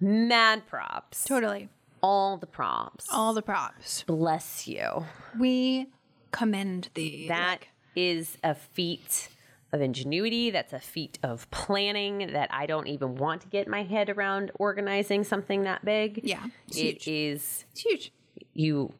[0.00, 1.24] Mad props.
[1.24, 1.68] totally
[2.02, 3.06] All the props.
[3.12, 5.04] all the props Bless you.
[5.38, 5.86] we
[6.32, 7.60] commend the That
[7.94, 9.28] is a feat
[9.76, 10.50] of ingenuity.
[10.50, 14.50] That's a feat of planning that I don't even want to get my head around
[14.58, 16.20] organizing something that big.
[16.24, 17.08] Yeah, it's It huge.
[17.08, 18.12] is it's huge
[18.52, 18.92] you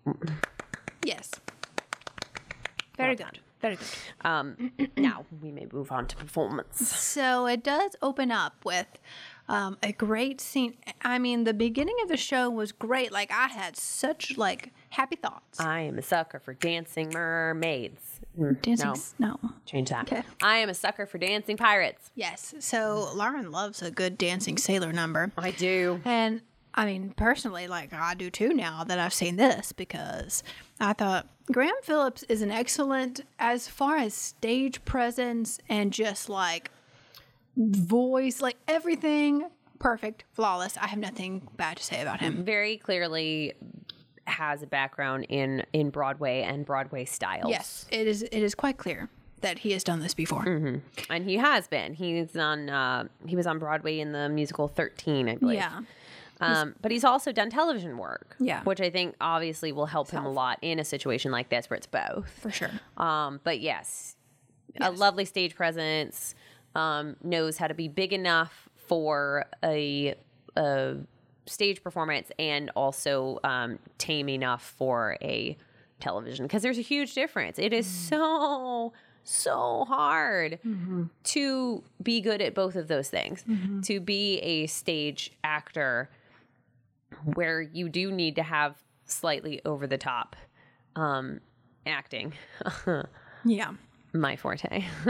[1.05, 1.31] yes
[2.97, 3.87] very good very good
[4.27, 6.89] Um, now we may move on to performance.
[6.95, 8.87] So it does open up with
[9.49, 10.75] um, a great scene.
[11.03, 13.12] I mean, the beginning of the show was great.
[13.12, 15.59] Like I had such like happy thoughts.
[15.61, 18.15] I am a sucker for dancing mermaids.
[18.62, 19.51] Dancing, No, no.
[19.64, 20.11] change that.
[20.12, 20.22] Okay.
[20.42, 22.11] I am a sucker for dancing pirates.
[22.14, 22.55] Yes.
[22.61, 26.01] So Lauren loves a good dancing sailor number, I do.
[26.05, 26.42] and
[26.75, 30.42] I mean, personally, like I do too now that I've seen this because
[30.79, 36.70] I thought Graham Phillips is an excellent as far as stage presence and just like
[37.57, 40.77] voice, like everything perfect, flawless.
[40.77, 42.44] I have nothing bad to say about him.
[42.44, 43.55] Very clearly
[44.27, 47.51] has a background in in Broadway and Broadway styles.
[47.51, 48.23] Yes, it is.
[48.23, 49.09] It is quite clear
[49.43, 50.45] that he has done this before.
[50.45, 51.95] and he has been.
[51.95, 52.69] He's on.
[52.71, 55.59] Uh, he was on Broadway in the musical Thirteen, I believe.
[55.59, 55.81] Yeah,
[56.41, 58.37] Um, but he's also done television work.
[58.39, 58.62] Yeah.
[58.65, 61.77] Which I think obviously will help him a lot in a situation like this where
[61.77, 62.29] it's both.
[62.41, 62.71] for sure.
[62.97, 64.17] Um, but yes,
[64.81, 66.35] a lovely stage presence.
[66.75, 70.15] Um, knows how to be big enough for a,
[70.57, 70.97] a
[71.47, 75.57] stage performance and also um, tame enough for a
[76.01, 77.59] television because there's a huge difference.
[77.59, 78.93] It is so
[79.25, 80.59] so hard
[81.25, 83.45] to be good at both of those things.
[83.87, 86.09] To be a stage actor
[87.35, 90.37] where you do need to have slightly over the top
[90.95, 91.41] um,
[91.87, 92.33] acting.
[93.45, 93.75] Yeah,
[94.13, 94.85] my forte.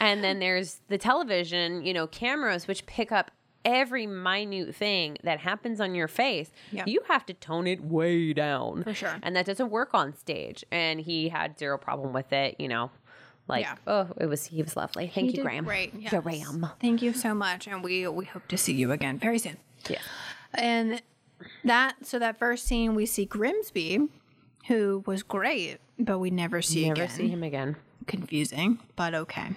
[0.00, 3.30] and then there's the television, you know, cameras which pick up
[3.64, 6.50] every minute thing that happens on your face.
[6.72, 6.84] Yeah.
[6.86, 8.82] You have to tone it way down.
[8.84, 9.18] For sure.
[9.22, 10.64] And that doesn't work on stage.
[10.70, 12.90] And he had zero problem with it, you know.
[13.48, 13.74] Like, Yeah.
[13.86, 15.08] oh, it was he was lovely.
[15.12, 15.64] Thank He you, Graham.
[15.64, 15.92] Great.
[15.98, 16.14] Yes.
[16.22, 16.66] Graham.
[16.80, 19.56] Thank you so much, and we we hope to see you again very soon.
[19.88, 19.98] Yeah.
[20.54, 21.02] And
[21.64, 24.08] that so that first scene we see Grimsby,
[24.68, 27.08] who was great, but we never see Never again.
[27.16, 27.76] see him again.
[28.06, 29.48] Confusing, but okay.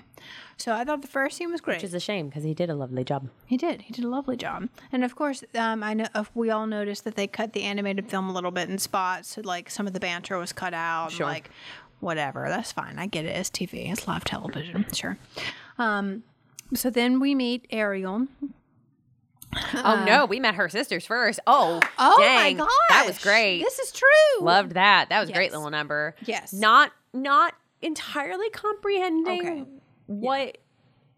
[0.58, 1.78] So I thought the first scene was great.
[1.78, 3.30] Which is a shame because he did a lovely job.
[3.46, 3.82] He did.
[3.84, 4.70] He did a lovely job.
[4.92, 8.10] And of course, um, I know uh, we all noticed that they cut the animated
[8.10, 9.30] film a little bit in spots.
[9.36, 11.06] So like some of the banter was cut out.
[11.08, 11.26] and, Sure.
[11.26, 11.50] Like
[12.00, 12.46] whatever.
[12.50, 13.00] That's fine.
[13.00, 13.36] I get it.
[13.36, 13.92] It's TV.
[13.92, 14.86] It's live television.
[14.94, 15.18] Sure.
[15.78, 16.24] Um,
[16.74, 18.28] so then we meet Ariel.
[19.76, 21.40] oh no, we met her sisters first.
[21.46, 22.58] Oh, Oh dang.
[22.58, 23.62] my god, That was great.
[23.62, 24.10] This is true.
[24.42, 25.10] Loved that.
[25.10, 26.16] That was a great little number.
[26.26, 26.54] Yes.
[26.54, 29.64] Not not entirely comprehending Okay.
[30.08, 30.58] What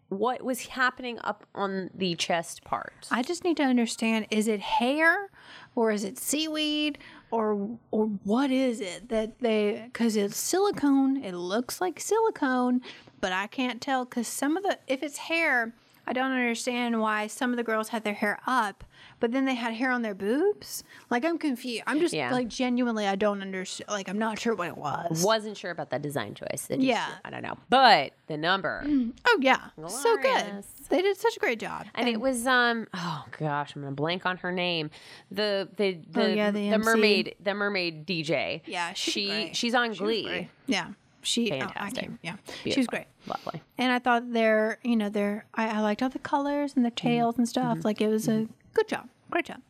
[0.08, 3.08] what was happening up on the chest part.
[3.10, 5.30] I just need to understand: is it hair,
[5.74, 6.98] or is it seaweed,
[7.30, 9.82] or or what is it that they?
[9.86, 11.22] Because it's silicone.
[11.22, 12.82] It looks like silicone,
[13.20, 14.04] but I can't tell.
[14.04, 15.74] Because some of the, if it's hair,
[16.06, 18.84] I don't understand why some of the girls had their hair up,
[19.18, 20.84] but then they had hair on their boobs.
[21.10, 21.82] Like I'm confused.
[21.86, 22.30] I'm just Yeah.
[22.32, 23.88] like genuinely, I don't understand.
[23.90, 25.24] Like I'm not sure what it was.
[25.24, 26.68] Wasn't sure about that design choice.
[26.68, 27.06] Just- Yeah.
[27.24, 27.56] I don't know.
[27.68, 28.84] But the number.
[29.28, 30.64] Oh yeah, so good.
[30.88, 31.86] They did such a great job.
[31.94, 34.90] And it was um oh gosh I'm gonna blank on her name
[35.30, 36.84] the the the Oh, yeah, the MC.
[36.84, 40.48] mermaid the mermaid DJ Yeah, she's she she's on Glee.
[40.66, 40.88] Yeah,
[41.26, 42.00] she, oh, I Fantastic.
[42.04, 43.06] can't- yeah, she was great.
[43.26, 43.62] Lovely.
[43.78, 46.90] And I thought their, you know, their, I, I liked all the colors and their
[46.92, 47.08] Mm-hmm.
[47.08, 47.84] tails and stuff.
[47.84, 49.60] Like it was a good job, great job.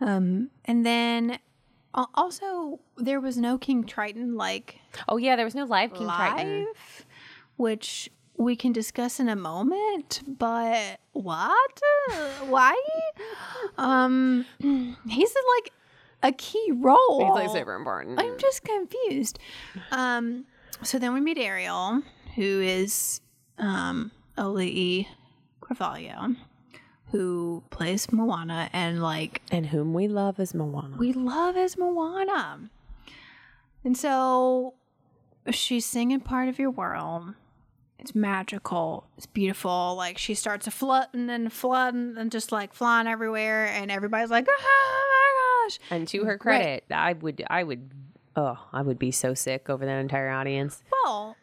[0.00, 1.38] Um, and then
[1.94, 6.08] al- also there was no King Triton like Oh yeah, there was no live King
[6.08, 6.66] Triton.
[7.56, 10.22] which we can discuss in a moment.
[10.26, 11.80] But what?
[12.12, 12.14] Uh,
[12.48, 12.76] Why?
[13.78, 14.44] um,
[15.08, 15.72] he's like
[16.22, 17.24] a key role.
[17.24, 18.20] He's like super important.
[18.20, 19.38] I'm just confused.
[19.90, 20.44] Um,
[20.82, 22.02] so then we meet Ariel,
[22.34, 23.20] who is
[23.58, 25.06] um, Auli'i
[25.60, 26.36] Cravalho,
[27.12, 30.96] who plays Moana, and like and whom we love is Moana.
[30.98, 32.68] we love as Moana.
[33.84, 34.74] And so
[35.50, 37.34] she's singing part of your world.
[37.98, 39.06] It's magical.
[39.16, 39.94] It's beautiful.
[39.96, 44.46] Like she starts a flooding and flooding and just like flying everywhere, and everybody's like,
[44.48, 45.35] "Oh my
[45.66, 47.90] gosh!" and to her credit, I would I would
[48.36, 50.82] oh, I would be so sick over that entire audience.
[51.04, 51.36] Well,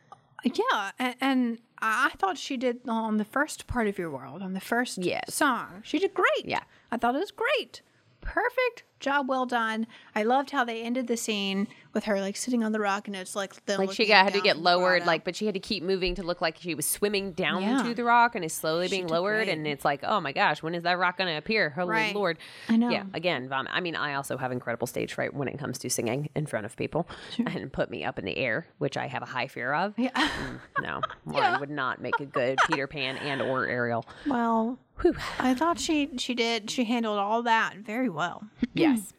[0.44, 4.54] yeah, and, and I thought she did on the first part of your world, on
[4.54, 5.34] the first Yes.
[5.34, 5.82] song.
[5.84, 6.46] She did great.
[6.46, 6.64] Yeah.
[6.92, 7.82] I thought it was great.
[8.24, 9.86] Perfect job, well done.
[10.16, 13.16] I loved how they ended the scene with her like sitting on the rock, and
[13.18, 15.84] it's like Like she got had to get lowered, like, but she had to keep
[15.84, 17.84] moving to look like she was swimming down Yeah.
[17.84, 19.46] to the rock and is slowly being lowered.
[19.46, 19.50] great.
[19.50, 21.70] And it's like, oh my gosh, when is that rock going to appear?
[21.72, 22.16] Holy Right.
[22.16, 22.38] Lord!
[22.70, 22.90] I know.
[22.90, 23.74] Yeah, again, vomit.
[23.76, 26.66] I mean, I also have incredible stage fright when it comes to singing in front
[26.66, 27.06] of people,
[27.46, 29.94] and put me up in the air, which I have a high fear of.
[29.98, 30.12] Yeah.
[30.14, 34.06] Mm, no, Lauren would not make a good Peter Pan and or Ariel.
[34.26, 35.16] well, Whew.
[35.40, 36.70] I thought she she did.
[36.70, 38.44] She handled all that very well.
[38.74, 39.14] Yes.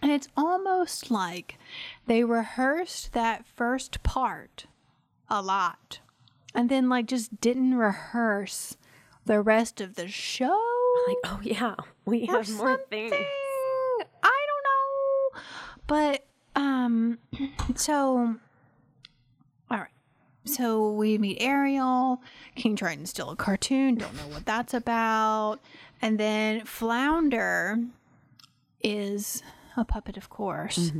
[0.00, 1.58] And it's almost like
[2.06, 4.66] they rehearsed that first part
[5.28, 6.00] a lot
[6.54, 8.76] and then like just didn't rehearse
[9.26, 10.60] the rest of the show.
[11.06, 13.14] Like, oh yeah, we or have more things.
[13.14, 15.40] I don't know.
[15.86, 17.18] But um
[17.76, 18.36] so all right.
[20.48, 22.20] So we meet Ariel.
[22.54, 23.96] King Triton's still a cartoon.
[23.96, 25.58] Don't know what that's about.
[26.00, 27.78] And then Flounder
[28.82, 29.42] is
[29.76, 30.92] a puppet, of course.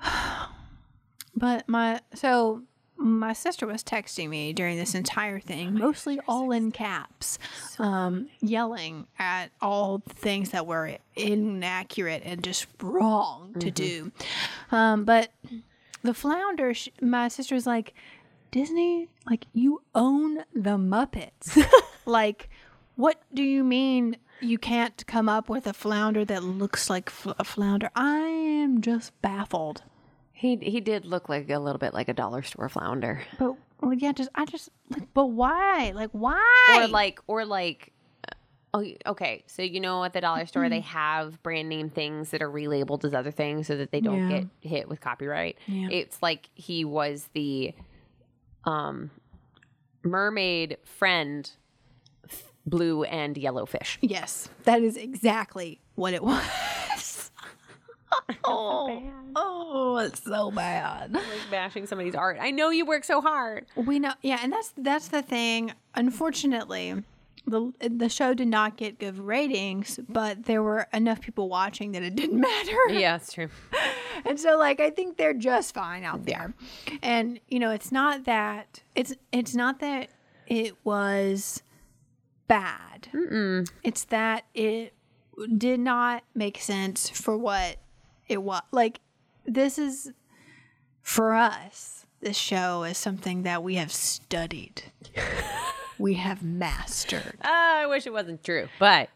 [1.36, 2.62] but my so
[3.00, 7.38] my sister was texting me during this entire thing, mostly all in caps,
[7.78, 14.12] um, yelling at all things that were inaccurate and just wrong to do.
[14.70, 15.32] Um, but
[16.02, 17.94] the flounder, my sister was like,
[18.50, 21.62] Disney, like you own the Muppets.
[22.06, 22.48] like,
[22.96, 27.32] what do you mean you can't come up with a flounder that looks like fl-
[27.38, 27.90] a flounder?
[27.94, 29.82] I am just baffled.
[30.32, 33.92] He he did look like a little bit like a dollar store flounder, But well,
[33.94, 35.92] yeah, just I just like, but why?
[35.94, 36.76] Like why?
[36.78, 37.92] or like or like.
[38.26, 38.32] uh,
[38.72, 39.42] Oh, okay.
[39.48, 43.04] So you know, at the dollar store, they have brand name things that are relabeled
[43.04, 44.38] as other things, so that they don't Yeah.
[44.40, 45.58] get hit with copyright.
[45.66, 45.88] Yeah.
[45.90, 47.74] It's like he was the
[48.64, 49.10] um
[50.02, 51.50] mermaid friend,
[52.66, 53.98] blue and yellow fish.
[54.00, 57.30] yes, that is exactly what it was.
[58.44, 59.02] oh,
[59.36, 61.12] oh, it's so bad.
[61.12, 62.38] Like bashing somebody's art.
[62.40, 63.66] I know you work so hard.
[63.76, 65.72] We know, yeah, and that's that's the thing.
[65.94, 67.02] Unfortunately,
[67.46, 72.02] the the show did not get good ratings, but there were enough people watching that
[72.02, 72.76] it didn't matter.
[72.90, 73.48] Yeah, it's true.
[74.22, 76.52] And so like I think they're just fine out there.
[77.00, 80.10] And you know, it's not that it's it's not that
[80.46, 81.62] it was
[82.46, 83.08] bad.
[83.82, 84.92] It's that it
[85.56, 87.78] did not make sense for what
[88.28, 88.60] it was.
[88.72, 89.00] Like
[89.46, 90.12] this is
[91.00, 92.04] for us.
[92.20, 94.82] This show is something that we have studied.
[96.00, 97.36] we have mastered.
[97.42, 99.10] Ah, I wish it wasn't true, but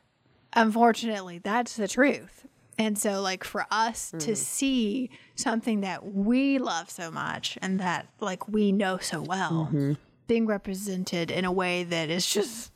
[0.54, 2.46] Unfortunately, that's the truth.
[2.78, 4.36] And so, like, for us to mm.
[4.36, 9.92] see something that we love so much and that, like, we know so well mm-hmm.
[10.26, 12.72] being represented in a way that is just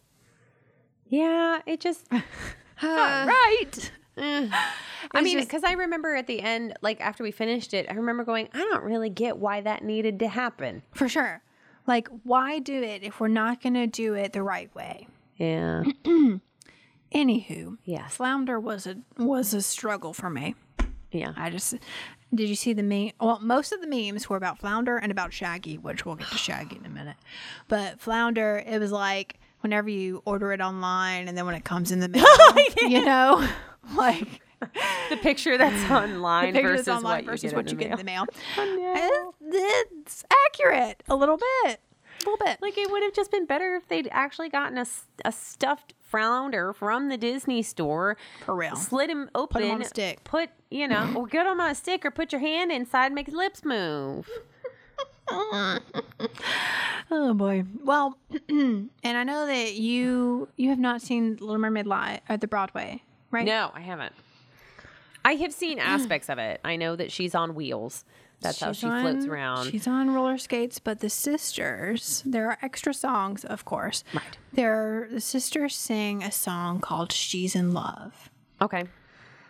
[1.09, 2.23] yeah, it just not
[2.83, 3.93] uh, right.
[4.19, 4.51] Eh.
[5.15, 8.25] I mean, because I remember at the end, like after we finished it, I remember
[8.25, 10.83] going, I don't really get why that needed to happen.
[10.93, 11.41] For sure.
[11.89, 15.09] Like, why do it if we're not going to do it the right way?
[15.37, 15.85] Yeah.
[17.15, 20.55] Anywho, yeah, Flounder was a was a struggle for me.
[21.11, 21.33] Yeah.
[21.37, 21.75] I just
[22.35, 23.13] did you see the meme?
[23.19, 26.37] Well, most of the memes were about Flounder and about Shaggy, which we'll get to
[26.37, 27.17] Shaggy in a minute.
[27.69, 31.91] But Flounder, it was like whenever you order it online and then when it comes
[31.91, 32.27] in the mail,
[32.77, 33.49] you know,
[33.97, 37.67] like The picture that's online the picture versus that's online what versus you get what
[37.67, 38.27] in you the get in the mail.
[39.41, 41.81] It's, it's accurate a little bit,
[42.21, 42.59] a little bit.
[42.61, 44.87] Like it would have just been better if they'd actually gotten a,
[45.25, 48.77] a stuffed flounder from the Disney store, For real.
[48.77, 50.25] slid him open, him on a stick.
[50.25, 53.15] put you know, or get him on a stick, or put your hand inside, and
[53.15, 54.29] make his lips move.
[55.31, 55.81] oh
[57.35, 57.65] boy.
[57.85, 62.49] Well, and I know that you you have not seen Little Mermaid live at the
[62.49, 63.47] Broadway, right?
[63.47, 64.13] No, I haven't.
[65.29, 66.61] I have seen aspects of it.
[66.65, 68.05] I know that she's on wheels.
[68.41, 69.71] That's how She's she floats around.
[69.71, 74.05] She's on roller skates, but the sisters, there are extra songs, of course.
[74.15, 74.39] Right.
[74.53, 78.31] There, the sisters sing a song called "She's in Love."
[78.63, 78.85] Okay.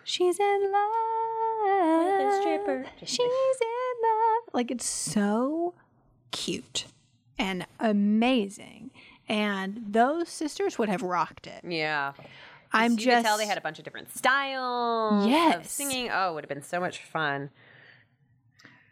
[0.05, 2.05] She's in love.
[2.05, 2.87] with a stripper.
[3.05, 4.55] She's in love.
[4.55, 5.74] Like it's so
[6.31, 6.87] cute
[7.39, 8.91] and amazing.
[9.29, 11.62] And those sisters would have rocked it.
[11.62, 12.14] Yeah.
[12.73, 15.71] I'm you just could tell they had a bunch of different styles of Yes.
[15.71, 16.11] singing.
[16.12, 17.51] Oh, it would have been so much fun.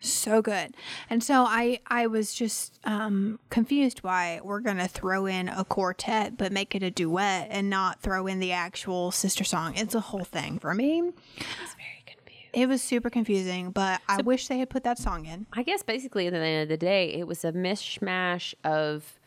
[0.01, 0.75] so good.
[1.11, 5.65] And so I I was just um confused why we're going to throw in a
[5.65, 9.75] quartet but make it a duet and not throw in the actual sister song.
[9.77, 11.01] It's a whole thing for me.
[11.37, 12.51] It's very confused.
[12.53, 15.47] It was super confusing, but I wish they had put that song in.
[15.53, 19.19] I guess basically at the end of the day, it was a mishmash of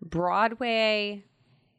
[0.00, 1.24] Broadway,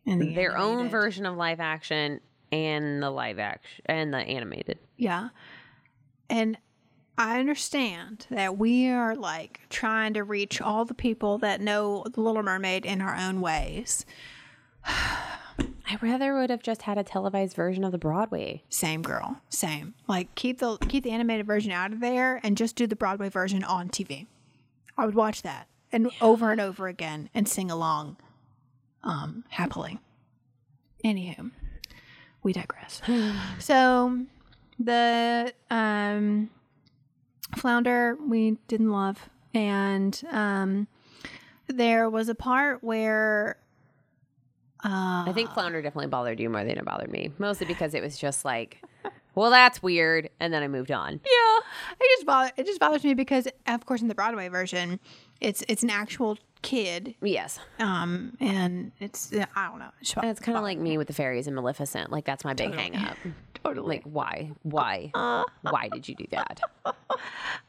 [0.06, 2.20] And the their own version of live action,
[2.54, 4.78] and the live action and the animated.
[4.96, 5.30] Yeah.
[6.30, 6.58] And
[7.18, 12.22] I understand that we are like trying to reach all the people that know The
[12.22, 14.06] Little Mermaid in our own ways.
[14.88, 18.64] I rather would have just had a televised version of the Broadway.
[18.70, 19.96] Same girl, same.
[20.08, 23.30] Like keep the keep the animated version out of there and just do the Broadway
[23.30, 24.28] version on TV.
[24.98, 28.18] I would watch that and over and over again and sing along
[29.04, 30.00] um happily.
[31.04, 31.52] Anywho,
[32.44, 33.02] we digress.
[33.60, 34.26] so
[34.80, 36.50] the um
[37.58, 40.88] flounder we didn't love and um
[41.68, 43.58] there was a part where
[44.84, 47.32] uh I think Flounder definitely bothered you more than it bothered me.
[47.38, 48.82] Mostly because it was just like,
[49.36, 50.30] well, that's weird.
[50.40, 51.14] And then I moved on.
[51.14, 51.60] Yeah,
[52.00, 55.00] it just bother, it just bothers me because, of course, in the Broadway version,
[55.42, 57.60] it's it's an actual kid, Yes.
[57.80, 59.92] um, and it's uh, I don't know.
[60.02, 62.12] It's, it's kind of like me with the fairies and Maleficent.
[62.12, 63.16] Like, that's my big hang up.
[63.64, 63.98] totally.
[63.98, 64.52] Like, why?
[64.64, 65.12] Why?
[65.62, 66.60] why did you do that?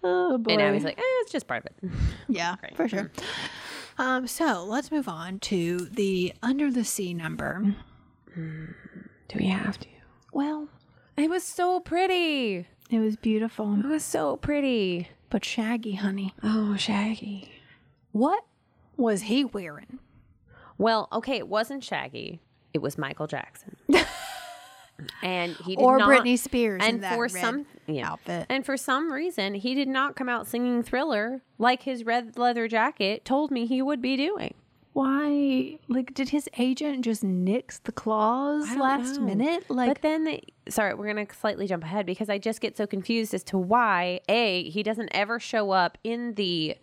[0.02, 1.90] oh boy, And I was like, eh, it's just part of it.
[2.28, 3.10] yeah, for sure.
[3.98, 7.74] Um, so let's move on to the Under the Sea number.
[8.34, 9.88] Do we have to?
[10.32, 10.68] Well,
[11.16, 12.66] It was so pretty.
[12.90, 15.08] it was beautiful, It was so pretty.
[15.30, 16.34] but shaggy, honey.
[16.42, 17.50] Oh, Shaggy.
[18.12, 18.44] What
[18.96, 19.98] was he wearing?
[20.78, 22.40] Well, okay, it wasn't Shaggy.
[22.72, 23.76] It was Michael Jackson.
[25.22, 28.10] and he did Or not, Britney Spears in And that for red some yeah.
[28.10, 28.46] outfit.
[28.48, 32.68] And for some reason, he did not come out singing Thriller like his red leather
[32.68, 34.54] jacket told me he would be doing.
[34.94, 35.80] Why?
[35.88, 39.26] Like, did his agent just nix the clause last know.
[39.26, 39.68] minute?
[39.68, 40.38] Like, but then,
[40.68, 44.20] sorry, we're gonna slightly jump ahead because I just get so confused as to why
[44.28, 46.76] a he doesn't ever show up in the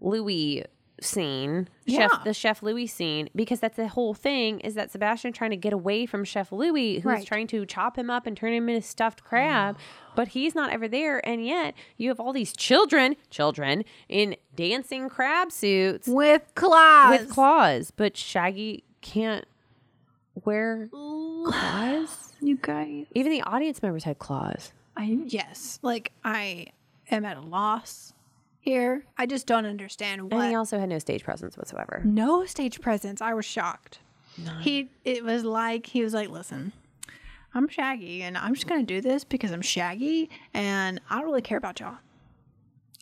[0.00, 0.64] Louis
[1.04, 2.08] scene, Yeah.
[2.08, 5.56] chef the Chef Louis scene, because that's the whole thing is that Sebastian trying to
[5.56, 7.26] get away from Chef Louis, who's Right.
[7.26, 9.76] trying to chop him up and turn him into stuffed crab,
[10.16, 15.08] but he's not ever there, and yet you have all these children, children in dancing
[15.08, 17.10] crab suits with claws.
[17.20, 19.44] with claws, but Shaggy can't
[20.44, 22.28] wear claws.
[22.40, 23.06] You guys.
[23.14, 24.72] Even the audience members had claws.
[24.96, 25.78] I yes.
[25.82, 26.66] Like I
[27.08, 28.14] am at a loss
[28.62, 29.04] here.
[29.18, 32.00] I just don't understand And he also had no stage presence whatsoever.
[32.04, 33.20] no stage presence.
[33.20, 33.98] I was shocked.
[34.60, 34.88] He.
[35.04, 36.72] It was like he was like, listen.
[37.54, 41.42] I'm Shaggy, and I'm just gonna do this because I'm Shaggy, and I don't really
[41.42, 41.98] care about y'all.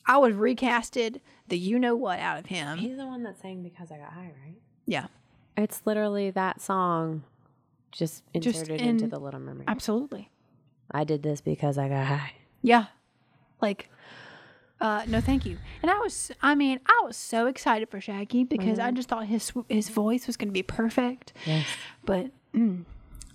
[0.07, 2.79] I would have recasted the you know what out of him.
[2.79, 4.57] He's the one that sang "Because I Got High," right?
[4.87, 5.07] Yeah,
[5.57, 7.23] It's literally that song,
[7.93, 9.69] just Just inserted into the Little Mermaid.
[9.69, 10.31] absolutely.
[10.91, 12.33] I did this because I got high.
[12.63, 12.87] Yeah.
[13.63, 13.89] Like,
[14.81, 15.59] uh, no, thank you.
[15.83, 19.27] And I was, I mean, I was so excited for Shaggy because I just thought
[19.27, 21.33] his his voice was going to be perfect.
[21.47, 21.67] Yes.
[22.05, 22.85] But mm,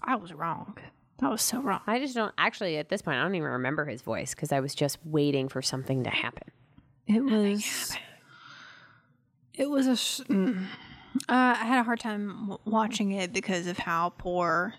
[0.02, 0.78] I was wrong.
[1.22, 1.80] I was so wrong.
[1.88, 3.18] I just don't actually at this point.
[3.18, 6.50] I don't even remember his voice because I was just waiting for something to happen.
[7.08, 7.96] It was.
[9.54, 9.92] It was a.
[9.92, 10.66] s- Mm,
[11.30, 14.74] uh, I had a hard time w- watching it because of how poor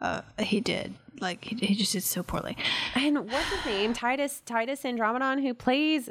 [0.00, 0.94] uh, he did.
[1.20, 2.56] Like he, he just did so poorly.
[2.94, 3.92] And what's his name?
[3.92, 6.08] Titus Titus Andromedon, who plays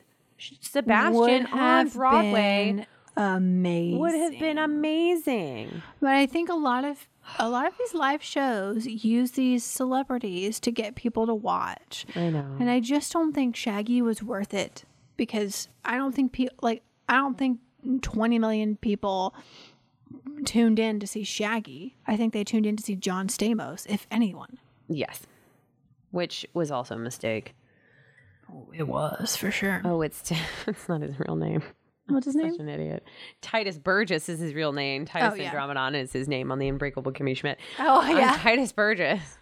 [0.62, 2.86] Sebastian Would on have Broadway, been
[3.18, 4.00] amazing.
[4.00, 5.82] would have been amazing.
[6.00, 10.60] But I think a lot of a lot of these live shows use these celebrities
[10.62, 12.06] to get people to watch.
[12.16, 12.58] I know.
[12.60, 14.84] And I just don't think Shaggy was worth it
[15.18, 17.60] because I don't think people like I don't think
[18.02, 19.34] 20 million people
[20.46, 21.96] tuned in to see Shaggy.
[22.08, 24.58] I think they tuned in to see John Stamos, if anyone.
[24.88, 25.22] Yes.
[26.12, 27.54] Which was also a mistake.
[28.52, 29.82] Oh, it was for sure.
[29.86, 30.32] Oh, it's
[30.68, 31.62] it's not his real name.
[32.08, 32.52] What's his name?
[32.52, 33.04] Such an idiot.
[33.44, 35.06] Tituss Burgess is his real name.
[35.06, 35.52] Titus Oh, yeah.
[35.54, 37.60] Andromedon is his name on the Unbreakable Kimmy Schmidt.
[37.78, 38.38] Oh, I'm yeah.
[38.40, 39.38] Tituss Burgess.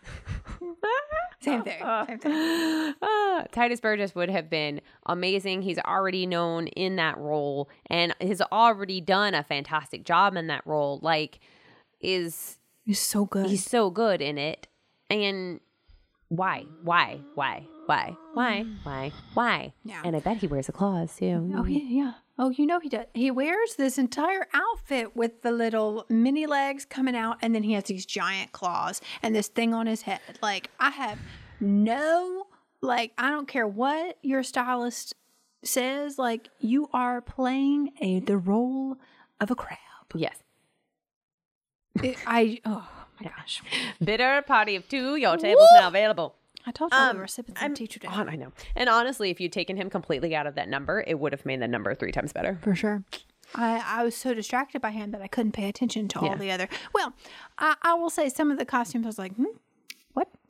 [1.40, 1.80] Same thing.
[2.08, 2.94] Same thing.
[3.02, 5.62] Ah, Tituss Burgess would have been amazing.
[5.62, 10.66] He's already known in that role and has already done a fantastic job in that
[10.66, 11.00] role.
[11.02, 11.40] Like,
[12.02, 13.48] is He's so good.
[13.48, 14.68] he's so good in it.
[15.10, 15.60] And
[16.30, 16.66] why?
[16.84, 17.20] Why?
[17.36, 17.66] Why?
[17.86, 18.16] Why?
[18.34, 18.66] Why?
[18.84, 19.12] Why?
[19.34, 19.74] Why?
[19.84, 20.02] Yeah.
[20.04, 21.52] And I bet he wears a claws too.
[21.56, 22.12] Oh yeah, yeah.
[22.40, 23.06] Oh, you know he does.
[23.16, 27.74] He wears this entire outfit with the little mini legs coming out, and then he
[27.74, 30.20] has these giant claws and this thing on his head.
[30.42, 31.18] Like I have
[31.60, 32.46] no,
[32.82, 35.16] like I don't care what your stylist
[35.64, 36.20] says.
[36.20, 38.98] Like you are playing a the role
[39.42, 39.80] of a crab.
[40.14, 40.36] Yes.
[42.04, 42.88] It- I oh
[43.20, 43.64] my gosh.
[44.04, 45.16] Bitter party of two.
[45.16, 46.36] Your table's now available.
[46.68, 48.09] I told you Um, were I'm- tea today.
[48.11, 48.51] Oh, I know.
[48.76, 51.61] And honestly, if you'd taken him completely out of that number, it would have made
[51.61, 52.59] the number three times better.
[52.61, 53.03] For sure.
[53.55, 56.36] I, I was so distracted by him that I couldn't pay attention to all Yeah.
[56.36, 56.68] the other.
[56.93, 57.13] Well,
[57.57, 59.45] I, I will say some of the costumes I was like, hmm?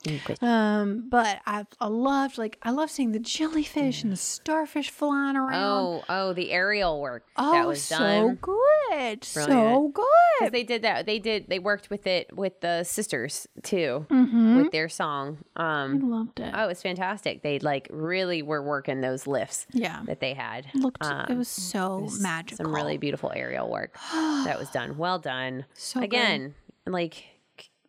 [0.08, 0.36] Okay.
[0.42, 5.36] Um, but I I loved like I love seeing the jellyfish and the starfish flying
[5.36, 5.56] around.
[5.56, 8.36] Oh, oh, the aerial work Oh, that was so done.
[8.40, 9.96] good, so Brilliant.
[9.96, 10.06] 'Cause
[10.40, 10.52] good.
[10.54, 11.08] They did that.
[11.08, 11.48] They did.
[11.50, 14.58] They worked with it with the sisters too, Mm-hmm.
[14.58, 15.40] with their song.
[15.56, 16.54] I Um, loved it.
[16.56, 17.42] oh, it was fantastic.
[17.42, 20.68] They like really were working those lifts yeah, that they had.
[20.68, 22.58] It looked it Um, was so s- magical.
[22.66, 24.98] Some really beautiful aerial work that was done.
[24.98, 25.66] Well done.
[25.74, 26.06] So good.
[26.06, 27.26] Again, like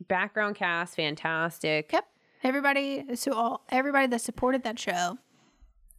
[0.07, 1.93] background cast, fantastic.
[1.93, 2.07] Yep.
[2.45, 5.19] Everybody, so all everybody that supported that show,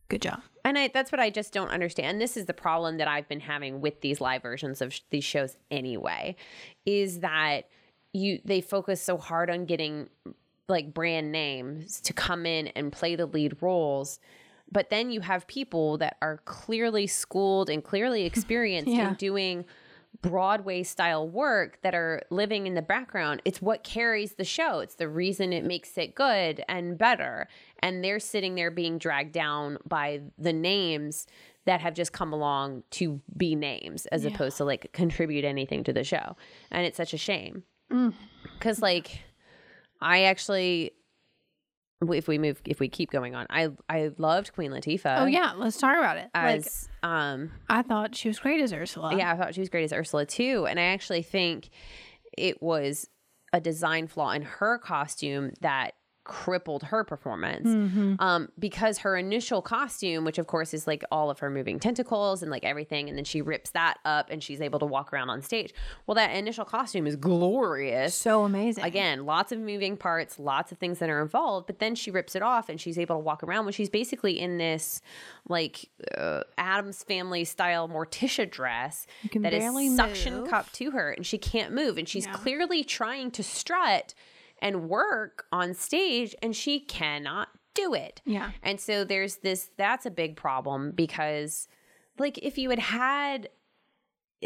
[0.07, 0.41] good job.
[0.63, 2.21] And I, that's what I just don't understand.
[2.21, 5.23] This is the problem that I've been having with these live versions of sh- these
[5.23, 6.35] shows anyway,
[6.85, 7.63] is that
[8.13, 10.09] you they focus so hard on getting
[10.69, 14.19] like brand names to come in and play the lead roles.
[14.71, 19.09] But then you have people that are clearly schooled and clearly experienced Yeah.
[19.09, 19.65] in doing
[20.21, 23.41] Broadway style work that are living in the background.
[23.45, 24.79] It's what carries the show.
[24.79, 27.47] It's the reason it makes it good and better.
[27.79, 31.25] And they're sitting there being dragged down by the names
[31.65, 35.93] that have just come along to be names as opposed to like contribute anything to
[35.93, 36.35] the show.
[36.71, 37.63] And it's such a shame.
[37.91, 38.13] Mm.
[38.59, 39.21] Cuz like
[40.01, 40.93] I actually
[42.01, 45.19] if we move if we keep going on, I I loved Queen Latifah.
[45.19, 46.29] Oh yeah, let's talk about it.
[46.33, 49.15] like As um I thought she was great as Ursula.
[49.17, 50.65] yeah, I thought she was great as Ursula too.
[50.69, 51.69] And I actually think
[52.37, 53.09] it was
[53.51, 55.91] a design flaw in her costume that
[56.29, 57.67] crippled her performance
[58.19, 62.43] um, because her initial costume which of course is like all of her moving tentacles
[62.43, 65.31] and like everything and then she rips that up and she's able to walk around
[65.31, 65.73] on stage
[66.05, 68.83] well that initial costume is glorious so amazing.
[68.83, 72.35] again lots of moving parts lots of things that are involved but then she rips
[72.35, 75.01] it off and she's able to walk around when she's basically in this
[75.47, 80.49] like uh, Addams Family style morticia dress that is suction move.
[80.49, 82.33] cupped to her and she can't move and she's Yeah.
[82.33, 84.13] clearly trying to strut
[84.61, 88.51] and work on stage and she cannot do it Yeah.
[88.63, 91.67] and so there's this that's a big problem because
[92.17, 93.49] like if you had had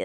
[0.00, 0.04] uh,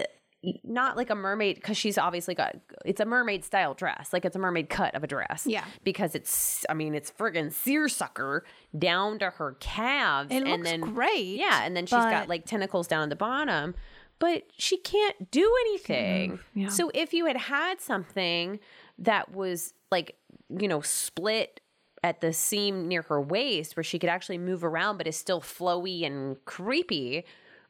[0.64, 2.56] not like a mermaid because she's obviously got
[2.86, 5.64] it's a mermaid style dress like it's a mermaid cut of a dress Yeah.
[5.84, 8.44] because it's i mean it's friggin' seersucker
[8.76, 11.36] down to her calves It and looks then great.
[11.38, 13.74] yeah and then she's got like tentacles down at the bottom
[14.18, 16.68] but she can't do anything yeah.
[16.68, 18.60] so if you had had something
[19.00, 20.16] that was like
[20.48, 21.60] you know split
[22.02, 25.40] at the seam near her waist where she could actually move around but is still
[25.40, 27.24] flowy and creepy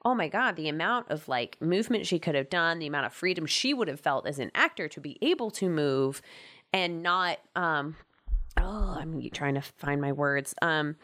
[0.04, 3.12] oh my god the amount of like movement she could have done the amount of
[3.12, 6.20] freedom she would have felt as an actor to be able to move
[6.72, 7.96] and not um
[8.58, 10.54] oh i'm trying to find my words.
[10.62, 10.96] Um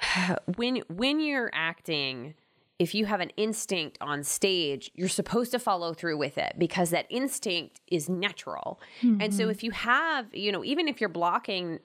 [0.56, 2.34] when when you're acting
[2.78, 6.90] if you have an instinct on stage you're supposed to follow through with it because
[6.90, 8.80] that instinct is natural.
[9.02, 9.50] And so mm-hmm.
[9.50, 11.80] if you have you know even if you're blocking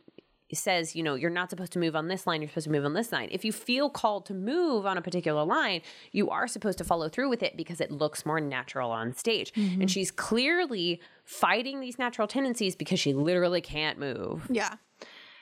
[0.54, 2.84] says you know you're not supposed to move on this line you're supposed to move
[2.84, 5.82] on this line if you feel called to move on a particular line
[6.12, 9.52] you are supposed to follow through with it because it looks more natural on stage.
[9.56, 9.86] And mm-hmm.
[9.88, 14.48] she's clearly fighting these natural tendencies because she literally can't move.
[14.50, 14.76] Yeah.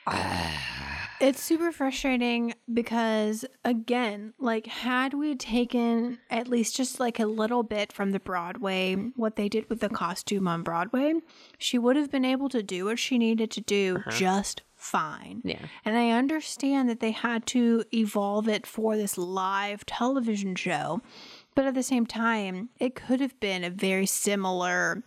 [0.06, 0.99] Ah.
[1.20, 7.62] It's super frustrating because again, like had we taken at least just like a little
[7.62, 11.14] bit from the Broadway, what they did with the costume on Broadway,
[11.58, 14.10] she would have been able to do what she needed to do uh-huh.
[14.10, 15.42] just fine.
[15.44, 15.66] Yeah.
[15.84, 21.02] And I understand that they had to evolve it for this live television show,
[21.54, 25.02] but at the same time, it could have been a very similar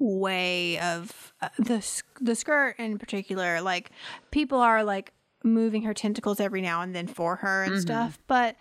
[0.00, 3.90] way of uh, the the skirt in particular like
[4.30, 5.12] people are like
[5.44, 8.56] moving her tentacles every now and then for her and stuff but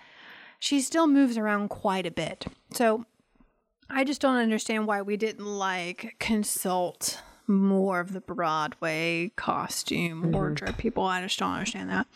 [0.59, 2.45] she still moves around quite a bit.
[2.73, 3.05] So
[3.89, 10.77] I just don't understand why we didn't like consult more of the Broadway costume wardrobe
[10.77, 11.03] people.
[11.03, 12.07] I just don't understand that.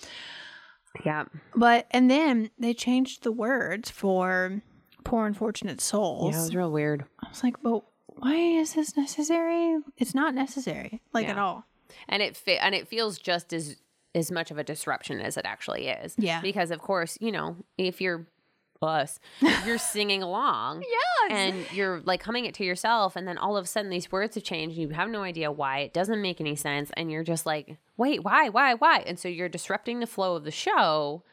[1.04, 1.26] Yeah.
[1.56, 4.62] But and then they changed the words for
[5.04, 6.34] poor unfortunate souls.
[6.34, 7.06] Yeah, it was real weird.
[7.24, 7.84] I was like, but
[8.24, 9.80] why is this necessary?
[9.98, 11.66] It's not necessary, like at all.
[12.08, 13.78] and it fe- and it feels just as
[14.16, 16.14] as much of a disruption as it actually is.
[16.18, 16.40] Yeah.
[16.42, 18.28] because of course, you know, if you're
[18.82, 19.18] us,
[19.66, 20.82] you're singing along.
[20.84, 21.32] Yes.
[21.32, 24.36] And you're like humming it to yourself, and then all of a sudden these words
[24.36, 24.78] have changed.
[24.78, 25.80] And you have no idea why.
[25.80, 29.00] It doesn't make any sense, and you're just like, wait, why, why, why?
[29.08, 31.24] And so you're disrupting the flow of the show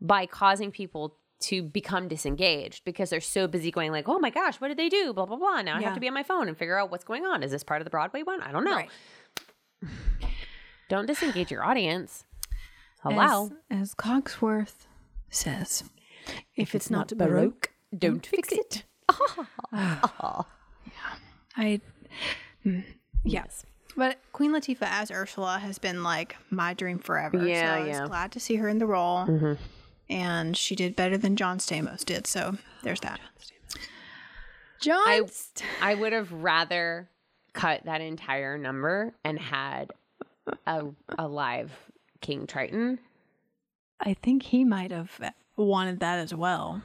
[0.00, 4.60] by causing people to become disengaged because they're so busy going like, oh my gosh,
[4.60, 5.12] what did they do?
[5.12, 5.62] Blah blah blah.
[5.62, 7.42] Now I have to be on my phone and figure out what's going on.
[7.42, 8.42] Is this part of the Broadway one?
[8.42, 8.82] I don't know.
[10.88, 12.24] Don't disengage your audience.
[13.00, 13.50] Hello.
[13.70, 14.86] As, as Cogsworth
[15.30, 15.82] says,
[16.54, 18.84] if, it's, not, Baroque, Baroque, don't fix it.
[19.72, 21.80] I.
[22.64, 22.84] mm,
[23.24, 23.64] Yes.
[23.96, 27.46] But Queen Latifah as Ursula has been like my dream forever.
[27.46, 28.06] Yeah, so I was yeah.
[28.06, 29.56] glad to see her in the role.
[30.08, 32.26] And she did better than John Stamos did.
[32.26, 33.20] So there's that.
[34.80, 35.02] John.
[35.06, 37.08] I St- I would have rather
[37.52, 39.92] cut that entire number and had
[40.66, 40.86] a
[41.18, 41.72] a live
[42.20, 42.98] King Triton.
[44.00, 45.10] I think he might have
[45.56, 46.82] wanted that as well.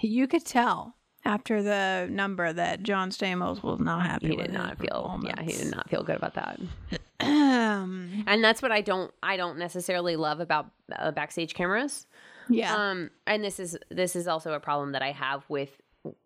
[0.00, 0.94] You could tell
[1.24, 5.40] after the number that John Stamos was not happy He did his not feel yeah,
[5.42, 6.60] he did not feel good about that.
[7.20, 12.06] Um, And that's what I don't I don't necessarily love about uh, backstage cameras.
[12.48, 12.74] Yeah.
[12.74, 15.70] Um, and this is this is also a problem that I have with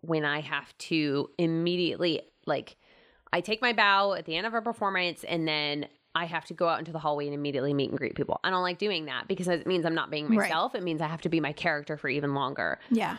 [0.01, 2.75] when I have to immediately like
[3.31, 6.53] I take my bow at the end of a performance and then I have to
[6.53, 8.39] go out into the hallway and immediately meet and greet people.
[8.43, 10.37] I don't like doing that because it means I'm not being Right.
[10.49, 10.73] myself.
[10.75, 12.79] It means I have to be my character for even longer.
[12.89, 13.17] yeah.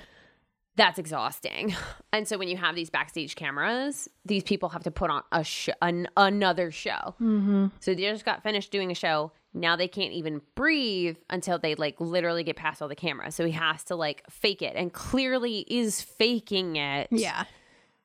[0.77, 1.75] That's exhausting.
[2.13, 5.45] And so when you have these backstage cameras, these people have to put on a
[5.45, 7.15] sh- an, another show.
[7.21, 7.67] Mm-hmm.
[7.79, 9.31] So they just got finished doing a show.
[9.53, 13.35] Now they can't even breathe until they like literally get past all the cameras.
[13.35, 17.09] So he has to like fake it and clearly is faking it.
[17.11, 17.45] Yeah.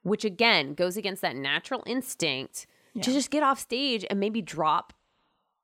[0.04, 2.68] Which again goes against that natural instinct
[3.02, 4.94] to just get off stage and maybe drop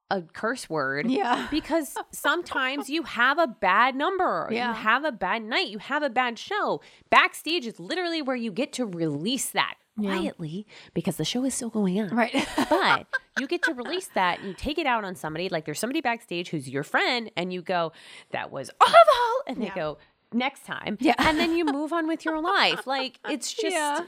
[0.10, 1.10] a curse word.
[1.10, 1.48] Yeah.
[1.52, 4.50] Because sometimes you have a bad number.
[4.52, 4.70] Yeah.
[4.70, 5.68] You have a bad night.
[5.68, 6.82] You have a bad show.
[7.10, 11.70] Backstage is literally where you get to release that quietly because the show is still
[11.70, 12.48] going on Right.
[12.70, 13.08] but
[13.40, 16.02] you get to release that and you take it out on somebody like there's somebody
[16.02, 17.92] backstage who's your friend and you go
[18.32, 19.76] that was awful and they Yeah.
[19.76, 19.98] go
[20.34, 21.16] next time Yeah.
[21.18, 24.06] and then you move on with your life like it's just Yeah.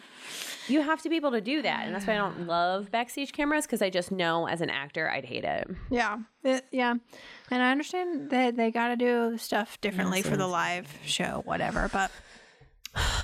[0.70, 3.34] you have to be able to do that and that's why i don't love backstage
[3.34, 6.20] cameras because i just know as an actor i'd hate it yeah.
[6.44, 6.96] It- yeah.
[7.52, 11.88] And I understand that they got to do stuff differently for the live show, whatever,
[11.94, 12.10] but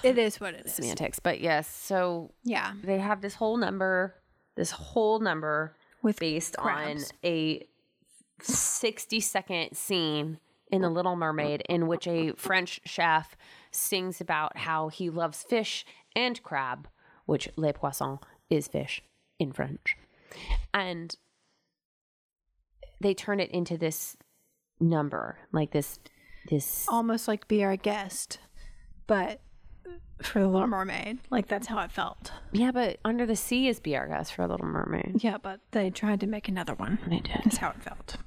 [0.03, 0.73] it is what it is.
[0.73, 2.73] semantics but yes so Yeah.
[2.83, 4.15] they have this whole number
[4.55, 7.11] this whole number With based crabs.
[7.11, 7.65] on a
[8.41, 10.39] 60 second scene
[10.71, 13.35] in The Little Mermaid in which a French chef
[13.71, 16.87] sings about how he loves fish and crab,
[17.25, 19.01] which le poisson is fish
[19.39, 19.97] in French.
[20.73, 21.15] And
[23.01, 24.15] they turn it into this
[24.79, 25.99] number, like this
[26.49, 28.39] this almost like be our guest,
[29.07, 29.41] but
[30.21, 32.31] for the Little Mermaid, like that's how it felt.
[32.51, 35.23] yeah, but Under the Sea is Guest for Little Mermaid.
[35.23, 36.99] Yeah, but they tried to make another one.
[37.07, 37.41] They did.
[37.43, 38.17] That's how it felt.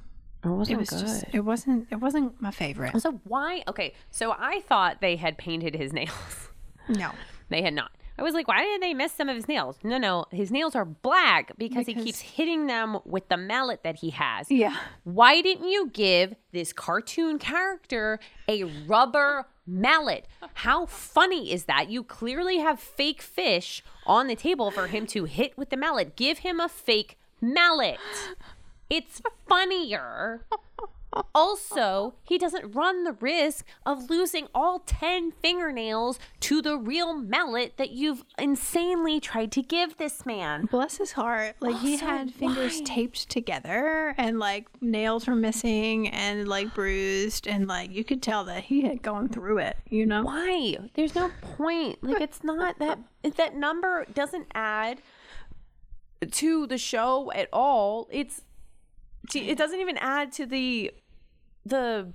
[0.44, 1.00] It wasn't It was good.
[1.00, 1.24] just.
[1.32, 1.86] It wasn't.
[1.90, 3.00] It wasn't my favorite.
[3.00, 3.62] so why?
[3.68, 6.48] Okay, so I thought they had painted his nails.
[6.88, 7.10] No.
[7.48, 7.90] They had not.
[8.18, 9.78] I was like, why did they miss some of his nails?
[9.82, 13.96] No, no, his nails are black because, he keeps hitting them with the mallet that
[13.96, 14.50] he has.
[14.50, 14.76] Yeah.
[15.04, 18.18] Why didn't you give this cartoon character
[18.48, 20.26] a rubber mallet?
[20.54, 21.90] How funny is that?
[21.90, 26.16] You clearly have fake fish on the table for him to hit with the mallet.
[26.16, 27.98] Give him a fake mallet.
[28.90, 30.44] It's funnier.
[31.34, 37.76] Also, he doesn't run the risk of losing all 10 fingernails to the real mallet
[37.76, 40.66] that you've insanely tried to give this man.
[40.66, 41.56] Bless his heart.
[41.60, 42.84] Like he had fingers why?
[42.84, 48.44] taped together and like nails were missing and like bruised and like you could tell
[48.44, 50.22] that he had gone through it, you know?
[50.22, 50.78] Why?
[50.94, 52.02] There's no point.
[52.02, 52.98] Like it's not that
[53.36, 55.00] that number doesn't add
[56.30, 58.08] to the show at all.
[58.10, 58.42] It's
[59.34, 60.92] it doesn't even add to the
[61.64, 62.12] the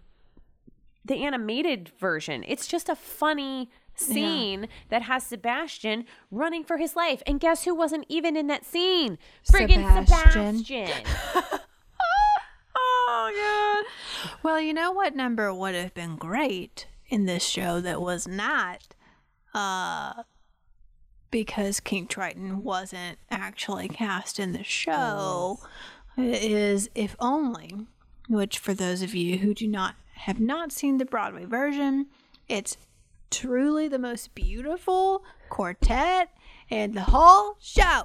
[1.06, 2.44] the animated version.
[2.48, 7.24] It's just a funny scene that has Sebastian running for his life.
[7.26, 9.18] And guess who wasn't even in that scene?
[9.50, 10.58] Friggin' Sebastian.
[10.64, 11.06] Sebastian.
[13.10, 13.84] Oh
[14.22, 14.38] god.
[14.44, 18.96] Well, you know what number would have been great in this show that was not
[19.54, 20.24] uh
[21.32, 25.60] because King Triton wasn't actually cast in the show
[26.18, 27.88] is If Only,
[28.28, 32.08] which for those of you who do not have not seen the Broadway version,
[32.48, 32.78] it's
[33.30, 36.30] truly the most beautiful quartet
[36.70, 38.04] in the whole show.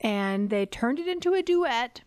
[0.00, 2.02] And they turned it into a duet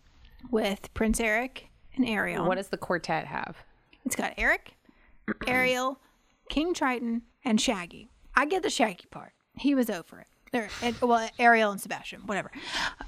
[0.50, 2.46] with Prince Eric and Ariel.
[2.46, 3.56] What does the quartet have?
[4.04, 4.74] It's got Eric,
[5.46, 6.00] Ariel,
[6.48, 8.10] King Triton, and Shaggy.
[8.34, 9.32] I get the Shaggy part.
[9.56, 10.26] He was over it.
[10.52, 12.50] There, and, well, Ariel and Sebastian, whatever.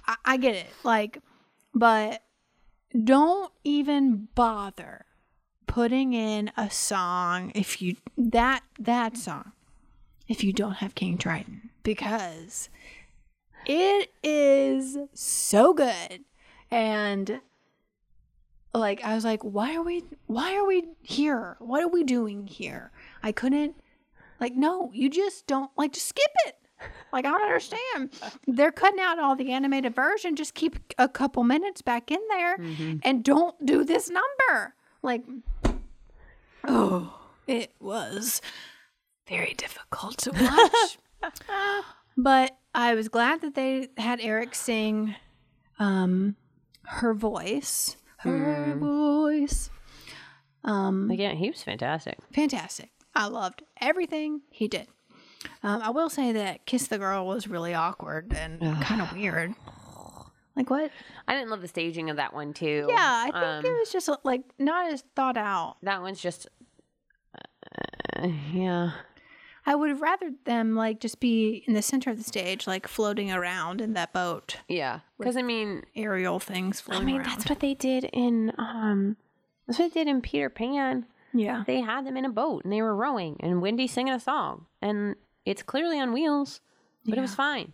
[0.07, 0.69] I, I get it.
[0.85, 1.19] Like,
[1.75, 2.23] but
[2.93, 5.07] don't even bother
[5.67, 9.53] putting in a song if you that that song
[10.29, 12.69] if you don't have King Triton because
[13.67, 16.25] it is so good.
[16.71, 17.41] And
[18.75, 21.57] like I was like why are we why are we here?
[21.59, 22.91] What are we doing here?
[23.23, 23.77] I couldn't
[24.41, 26.57] like no you just don't like just skip it
[27.13, 28.11] like I don't understand
[28.47, 32.57] they're cutting out all the animated version just keep a couple minutes back in there
[33.03, 35.23] and don't do this number like
[36.67, 38.41] oh it was
[39.29, 40.99] very difficult to watch
[42.17, 45.15] but I was glad that they had Eric sing
[45.79, 46.37] um
[46.85, 47.97] her voice.
[48.19, 49.71] Her voice.
[50.65, 52.19] Um Again, he was fantastic.
[52.33, 52.91] fantastic.
[53.15, 54.89] I loved everything he did.
[55.63, 59.55] Um, I will say that Kiss the Girl was really awkward and kind of weird.
[60.57, 60.91] Like what?
[61.27, 62.87] I didn't love the staging of that one too.
[62.89, 65.77] Yeah, I think Um, it was just like not as thought out.
[65.83, 66.47] that one's just.
[68.17, 68.91] Uh, yeah.
[69.65, 72.89] I would have rather them like just be in the center of the stage, like
[72.89, 75.01] floating around in that boat, Yeah.
[75.19, 77.27] Because I mean, aerial things I mean around.
[77.29, 79.17] that's what they did in um,
[79.67, 81.07] that's what they did in Peter Pan.
[81.33, 84.19] yeah, They had them in a boat and they were rowing and Wendy singing a
[84.21, 85.15] song and
[85.45, 86.61] it's clearly on wheels,
[87.05, 87.73] but it was fine.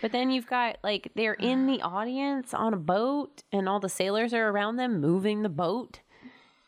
[0.00, 3.88] But then you've got like they're in the audience on a boat and all the
[3.88, 6.00] sailors are around them moving the boat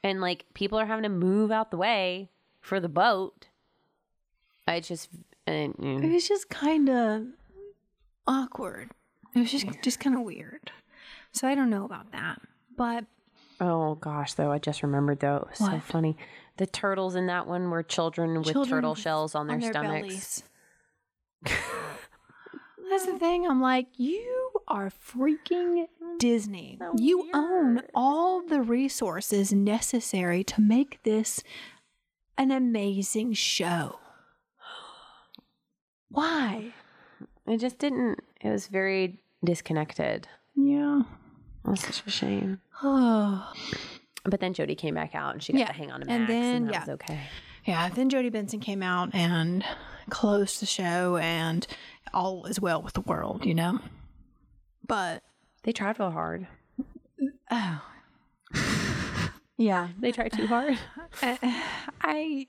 [0.03, 3.49] and like people are having to move out the way for the boat.
[4.67, 5.09] I just
[5.47, 7.27] and, it mm, was just kind of
[8.27, 8.91] awkward.
[9.35, 10.71] It was just just kind of weird.
[11.33, 12.41] So I don't know about that,
[12.77, 13.05] but
[13.61, 16.17] oh gosh, though I just remembered though it was so funny.
[16.57, 19.61] The turtles in that one were children with Children turtle with- shells on their, on
[19.61, 20.03] their stomachs.
[20.03, 20.43] bellies.
[22.91, 23.47] That's the thing.
[23.47, 25.87] I'm like, you are freaking
[26.19, 26.79] Disney.
[26.97, 31.43] you own all the resources necessary to make this
[32.37, 34.01] an amazing show.
[36.11, 36.73] Why?
[37.47, 38.19] It just didn't.
[38.41, 40.29] It was very disconnected.
[40.57, 41.03] Yeah.
[41.65, 42.61] Was such a shame.
[42.83, 43.53] Oh.
[44.25, 46.21] But then Jodi came back out and she got Yeah, to hang on to and
[46.29, 46.81] Max, and, then- that yeah.
[46.81, 47.21] was okay.
[47.67, 49.63] Yeah, then Jodi Benson came out and
[50.09, 51.67] closed the show, and
[52.15, 53.81] all is well with the world, you know?
[54.87, 55.23] But,
[55.63, 56.47] They tried real hard.
[57.51, 57.83] oh.
[59.59, 60.79] yeah, They tried too hard.
[61.23, 62.47] I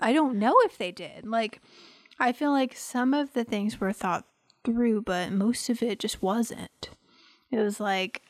[0.00, 1.26] I don't know if they did.
[1.26, 1.60] Like
[2.18, 4.26] I feel like some of the things were thought
[4.64, 6.90] through, but most of it just wasn't.
[7.50, 8.22] It was like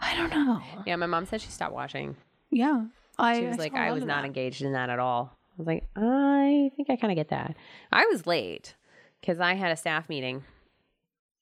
[0.00, 0.60] I don't know.
[0.86, 2.16] yeah, my mom said she stopped watching.
[2.50, 2.84] Yeah.
[3.18, 4.26] I She was I like, I was not that.
[4.26, 5.36] engaged in that at all.
[5.52, 7.54] I was like, I think I kind of get that.
[7.92, 8.74] I was late
[9.20, 10.42] because I had a staff meeting.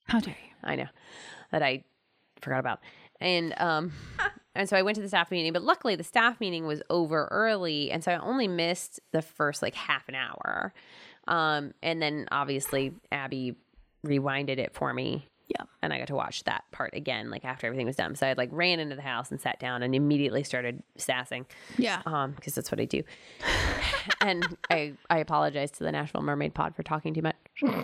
[0.06, 0.54] How dare you?
[0.64, 0.88] I know
[1.52, 1.84] that I
[2.40, 2.80] forgot about.
[3.20, 3.92] And um
[4.54, 7.28] and so I went to the staff meeting, but luckily the staff meeting was over
[7.30, 10.72] early and so I only missed the first like half an hour.
[11.28, 13.54] Um and then obviously Abby
[14.04, 15.26] rewinded it for me.
[15.48, 15.64] Yeah.
[15.80, 18.14] And I got to watch that part again like after everything was done.
[18.16, 21.46] So I like ran into the house and sat down and immediately started sassing
[21.78, 22.02] Yeah.
[22.04, 23.02] um because that's what I do.
[24.20, 27.36] and I I apologize to the Nashville Mermaid Pod for talking too much.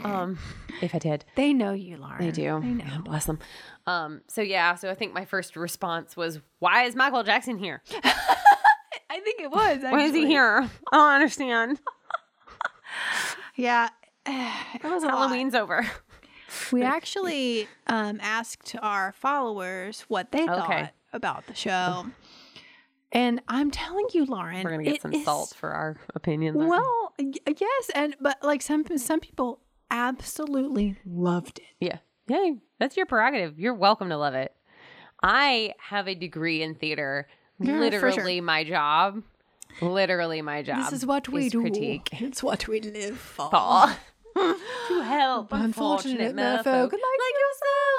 [0.04, 0.38] Um
[0.82, 1.24] if I did.
[1.36, 2.18] They know you, Lauren.
[2.24, 2.60] They do.
[2.60, 3.00] They know.
[3.02, 3.38] Bless them.
[3.86, 7.82] Um, so yeah, so I think my first response was, "Why is Michael Jackson here?
[8.04, 9.78] I think it was.
[9.82, 10.68] Why is he here?
[10.92, 11.80] I don't understand.
[13.56, 13.88] Yeah.
[14.26, 15.18] It was a lot.
[15.28, 15.86] Halloween's over."
[16.72, 20.90] We actually um, asked our followers what they thought Okay.
[21.12, 22.06] about the show.
[23.12, 26.56] And I'm telling you, Lauren, We're gonna get some is- salt for our opinions.
[26.56, 26.68] aren't?
[26.70, 31.64] Well, yes, and but like some some people absolutely loved it.
[31.80, 33.58] yeah, yeah, that's your prerogative.
[33.58, 34.52] You're welcome to love it.
[35.22, 37.28] I have a degree in theater.
[37.60, 38.42] Yeah, Literally, sure.
[38.42, 39.22] my job.
[39.80, 40.78] Literally, my job.
[40.78, 41.60] This is what we do.
[41.60, 42.08] Critique.
[42.20, 43.48] It's what we live for.
[44.34, 44.54] Paul.
[44.88, 47.00] to help Unfortunate merfolk like,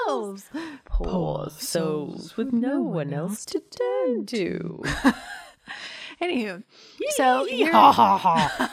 [0.06, 0.44] yourselves.
[0.84, 4.82] poor souls with no one else to turn to.
[6.22, 6.62] Anywho,
[7.10, 7.70] so here,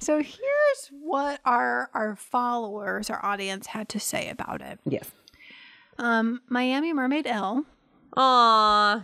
[0.00, 4.78] so here's what our our followers, our audience, had to say about it.
[4.84, 5.10] yes.
[5.98, 7.64] Um, Miami Mermaid L,
[8.16, 9.02] Aw.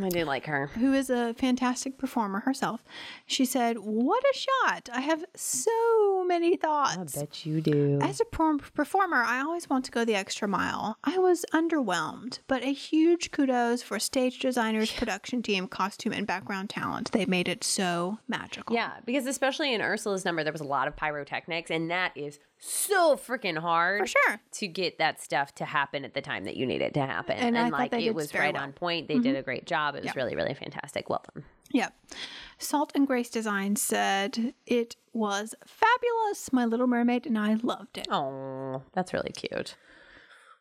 [0.00, 0.68] I do like her.
[0.74, 2.84] who is a fantastic performer herself,
[3.26, 4.88] she said, "What a shot!
[4.92, 7.16] I have so many thoughts.
[7.16, 7.98] I bet you do.
[8.00, 10.98] As a per- performer, I always want to go the extra mile.
[11.04, 16.70] I was underwhelmed, but a huge kudos for stage designers, production team, costume, and background
[16.70, 17.12] talent.
[17.12, 18.74] They made it so magical.
[18.74, 22.38] Yeah, because especially in Ursula's number, there was a lot of pyrotechnics, and that is
[22.64, 24.40] so freaking hard For sure.
[24.52, 27.36] to get that stuff to happen at the time that you need it to happen.
[27.36, 28.62] And And, I like it was right well.
[28.62, 29.08] on point.
[29.08, 29.36] They did mm-hmm.
[29.36, 29.81] a great job.
[29.90, 30.12] It was Yeah.
[30.16, 31.08] really, really fantastic.
[31.10, 31.44] Well done.
[31.70, 31.88] Yeah.
[32.58, 36.52] Salt and Grace Design said it was fabulous.
[36.52, 38.06] My Little Mermaid and I loved it.
[38.10, 39.74] Oh, that's really cute.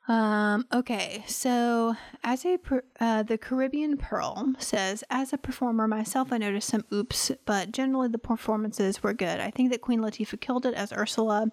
[0.08, 6.34] Um, okay, so as a per- uh, the Caribbean Pearl says, as a performer myself,
[6.34, 9.40] I noticed some oops, but generally the performances were good.
[9.40, 11.52] I think that Queen Latifah killed it as Ursula,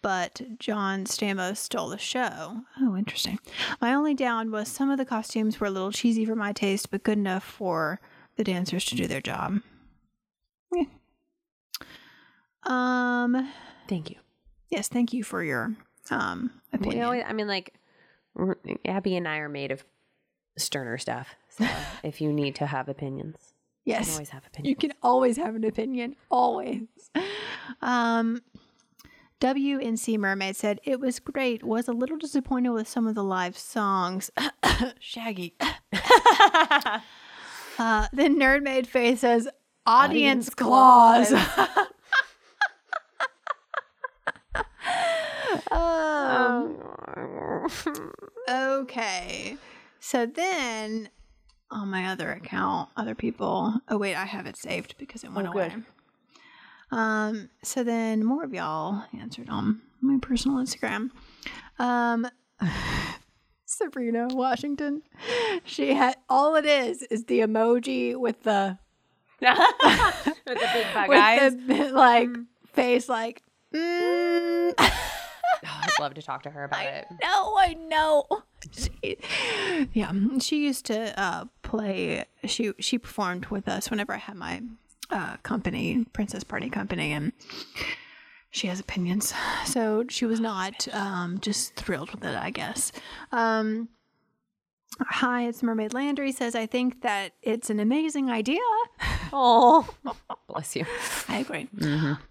[0.00, 2.62] but John Stamos stole the show.
[2.80, 3.38] Oh, interesting.
[3.82, 6.90] My only down was some of the costumes were a little cheesy for my taste,
[6.90, 8.00] but good enough for
[8.36, 9.60] the dancers to do their job.
[10.74, 10.84] Yeah.
[12.64, 13.52] Um.
[13.88, 14.16] Thank you.
[14.70, 15.76] Yes, thank you for your
[16.10, 16.98] um opinion.
[16.98, 17.74] We always, I mean, like
[18.84, 19.84] Abby and I are made of
[20.56, 21.34] sterner stuff.
[21.48, 21.66] So
[22.02, 23.36] if you need to have opinions,
[23.84, 24.68] yes, you can yes, always have opinions.
[24.68, 26.16] you can always have an opinion.
[26.30, 26.82] Always.
[27.82, 28.42] Um.
[29.40, 31.62] WNC Mermaid said it was great.
[31.64, 34.30] Was a little disappointed with some of the live songs.
[34.98, 35.54] Shaggy.
[37.78, 39.48] uh, then Nerd Made Face says
[39.86, 41.28] audience, Audience claws.
[41.28, 41.86] claws.
[45.70, 46.76] um, Um,
[48.48, 49.56] Okay.
[50.00, 51.08] So then
[51.70, 53.74] on my other account, other people.
[53.88, 55.74] Oh wait, I have it saved because it went Oh, away.
[56.90, 57.50] Um.
[57.62, 61.10] So then more of y'all answered on my personal Instagram.
[61.78, 62.26] Um.
[63.66, 65.02] Sabrina Washington.
[65.64, 68.76] She had all it is is the emoji with the
[69.40, 69.48] with
[70.44, 71.54] the big bug with eyes.
[71.68, 72.28] the like
[72.72, 73.42] face like.
[73.72, 74.74] Mm.
[76.00, 77.06] Oh, love to talk to her about it.
[77.22, 78.26] No, I know.
[78.72, 79.18] She,
[79.92, 82.24] yeah, she used to uh, play.
[82.44, 84.62] She she performed with us whenever I had my
[85.10, 87.32] uh, company, Princess Party Company, and
[88.50, 89.34] she has opinions.
[89.66, 92.92] So she was not um, just thrilled with it, I guess.
[93.32, 93.88] Um,
[95.08, 96.32] Hi, it's Mermaid Landry.
[96.32, 98.60] Says I think that it's an amazing idea.
[99.32, 99.88] Oh,
[100.48, 100.84] bless you.
[101.28, 101.68] I agree.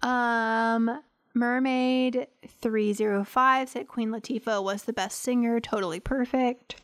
[0.02, 1.00] Um,
[1.34, 6.80] Mermaid 305 said Queen Latifah was the best singer, totally perfect.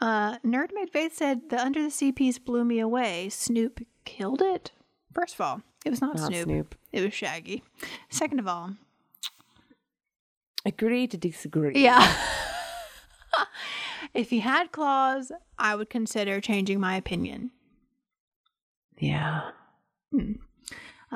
[0.00, 3.28] Uh, Nerd Made Faith said the Under the Sea piece blew me away.
[3.28, 4.72] Snoop killed it.
[5.14, 6.44] First of all, it was not, Not Snoop.
[6.44, 6.74] Snoop.
[6.92, 7.62] It was Shaggy.
[8.10, 8.72] Second of all,
[10.64, 11.72] Agree to disagree.
[11.76, 12.14] yeah.
[14.14, 17.52] if he had claws, I would consider changing my opinion.
[18.98, 19.50] Yeah.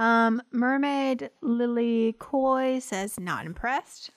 [0.00, 4.10] Um, Mermaid Lily Coy says not impressed.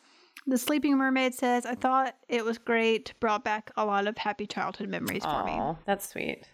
[0.48, 4.48] The Sleeping Mermaid says I thought it was great, brought back a lot of happy
[4.48, 5.52] childhood memories for me.
[5.52, 6.46] Oh, that's sweet.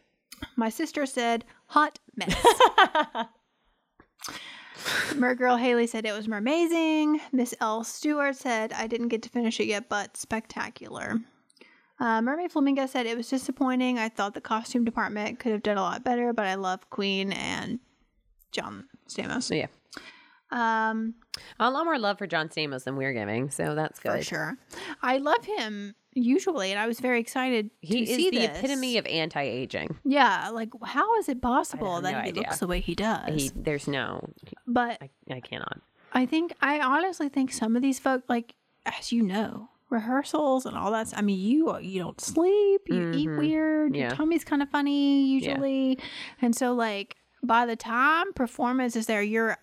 [0.56, 2.34] My sister said hot mess.
[5.14, 7.22] Mergirl Haley said it was amazing.
[7.32, 11.20] Miss L Stewart said I didn't get to finish it yet, but spectacular.
[12.00, 14.00] Uh, Mermaid Flamingo said it was disappointing.
[14.00, 17.32] I thought the costume department could have done a lot better, but I love Queen
[17.32, 17.80] and
[18.52, 19.56] John Stamos.
[19.56, 19.68] Yeah.
[20.52, 21.14] Um,
[21.60, 24.18] A lot more love for John Stamos than we're giving, so that's good.
[24.18, 24.58] for sure.
[25.04, 28.58] I love him usually, and I was very excited He to is see the this.
[28.58, 29.98] epitome of anti-aging.
[30.04, 32.44] Yeah, like how is it possible that no he idea.
[32.44, 33.30] looks the way he does?
[33.44, 34.28] He, there's no,
[34.66, 35.82] but I, I cannot.
[36.14, 38.56] I think I honestly think some of these folk, like
[38.88, 41.14] as you know, rehearsals and all that.
[41.16, 43.38] I mean, you you don't sleep, you eat Mhm.
[43.38, 46.00] weird, your tummy's kind of funny usually,
[46.42, 49.58] and so like by the time performance is there, you're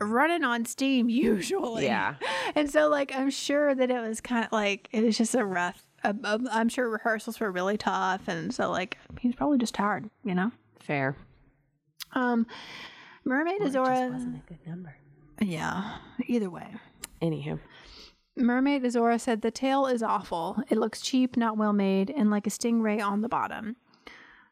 [0.00, 1.84] running on steam usually.
[1.84, 2.14] Yeah.
[2.54, 5.44] and so like I'm sure that it was kind of like it was just a
[5.44, 5.86] rough.
[6.02, 10.50] I'm sure rehearsals were really tough, and so like he's probably just tired, you know.
[10.80, 11.16] Fair.
[12.12, 12.46] Um,
[13.24, 14.10] Mermaid Or Azora.
[14.12, 14.96] wasn't a good number.
[15.40, 15.96] Yeah.
[16.26, 16.74] Either way.
[17.22, 17.58] Anywho.
[18.36, 20.62] Mermaid Azora said the tail is awful.
[20.68, 23.76] It looks cheap, not well made, and like a stingray on the bottom.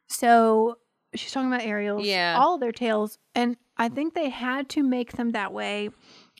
[0.06, 0.78] So
[1.14, 2.06] she's talking about Ariel's.
[2.06, 2.36] Yeah.
[2.38, 5.90] All of their tails, and I think they had to make them that way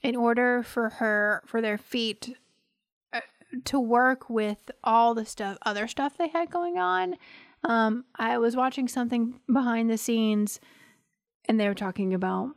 [0.02, 2.36] in order for her for their feet
[3.12, 3.20] uh,
[3.64, 7.16] to work with all the stuff, other stuff they had going on.
[7.64, 10.58] Um, I was watching something behind the scenes
[11.48, 12.50] and they were talking about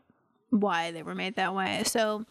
[0.49, 1.83] why they were made that way.
[1.85, 2.25] So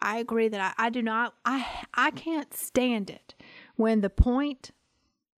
[0.00, 3.34] I agree that I, I do not I I can't stand it
[3.76, 4.70] when the point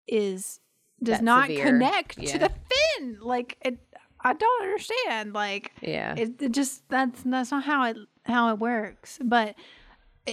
[0.06, 0.60] is
[1.02, 1.64] does not severe.
[1.64, 2.50] connect to the
[2.98, 3.18] fin.
[3.20, 3.78] Like it
[4.20, 5.32] I don't understand.
[5.34, 6.14] Like Yeah.
[6.16, 9.18] it, it just that's that's not how it how it works.
[9.22, 9.54] But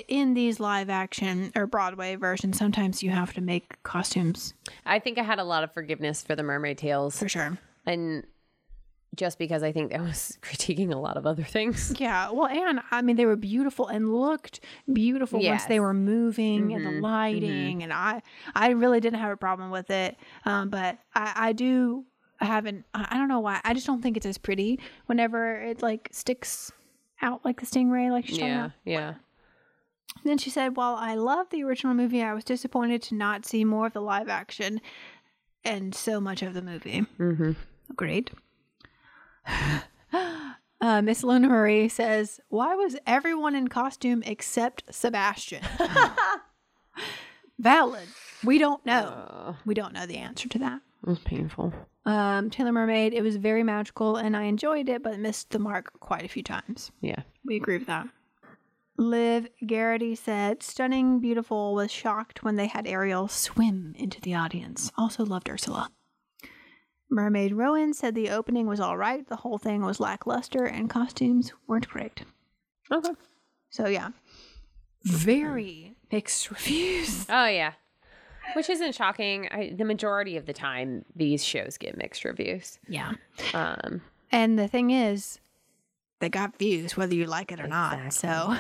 [0.08, 4.54] in these live action or Broadway versions, sometimes you have to make costumes
[4.86, 7.58] I think I had a lot of forgiveness for the Mermaid Tales, for sure.
[7.86, 8.26] and
[9.16, 11.94] just because I think that was critiquing a lot of other things.
[12.00, 14.60] Yeah, well, and I mean, they were beautiful and looked
[14.92, 18.22] beautiful once they were moving and the Mhm, lighting, and I,
[18.56, 20.18] I really didn't have a problem with it.
[20.46, 22.06] Um, but I, I do
[22.40, 22.86] haven't.
[22.94, 23.62] I I don't know why.
[23.64, 26.72] I just don't think it's as pretty whenever it like sticks
[27.22, 29.14] out like the stingray, like she's Yeah, yeah.
[30.26, 33.64] Then she said, While I love the original movie, I was disappointed to not see
[33.66, 34.82] more of the live action
[35.64, 37.06] and so much of the movie.
[37.20, 37.52] Mm-hmm.
[37.90, 38.32] Agreed.
[40.82, 45.64] Uh, Miss Luna Marie says, Why was everyone in costume except Sebastian?
[47.60, 48.08] Valid.
[48.44, 49.26] We don't know.
[49.30, 50.82] Uh, We don't know the answer to that.
[51.04, 51.72] it was painful.
[52.06, 55.98] Um, Taylor Mermaid, it was very magical and I enjoyed it, but missed the mark
[56.02, 56.92] quite a few times.
[57.00, 57.22] Yeah.
[57.46, 58.08] We agree with that.
[58.98, 64.92] Liv Garrity said, stunning, beautiful, was shocked when they had Ariel swim into the audience.
[64.98, 65.90] Also loved Ursula.
[67.14, 69.28] Mermaid Rowan said the opening was all right.
[69.28, 72.24] The whole thing was lackluster and costumes weren't great.
[72.92, 73.12] Okay.
[73.70, 74.10] So, yeah.
[75.06, 77.26] Very mixed reviews.
[77.30, 77.74] Oh yeah.
[78.56, 79.48] Which isn't shocking.
[79.52, 82.80] I, the majority of the time, these shows get mixed reviews.
[82.88, 83.14] Yeah.
[83.54, 84.02] Um,
[84.32, 85.40] And the thing is,
[86.20, 88.14] they got views whether you like it or not.
[88.14, 88.56] So,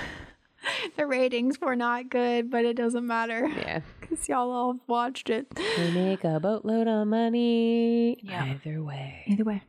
[0.97, 3.81] the ratings were not good, but it doesn't matter yeah.
[3.99, 5.49] because y'all all watched it.
[5.55, 8.17] They make a boatload of money.
[8.21, 8.45] Yeah.
[8.45, 9.23] Either way.
[9.27, 9.63] Either way.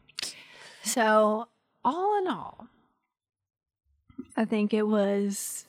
[0.82, 1.48] So,
[1.84, 2.68] all in all,
[4.36, 5.66] I think it was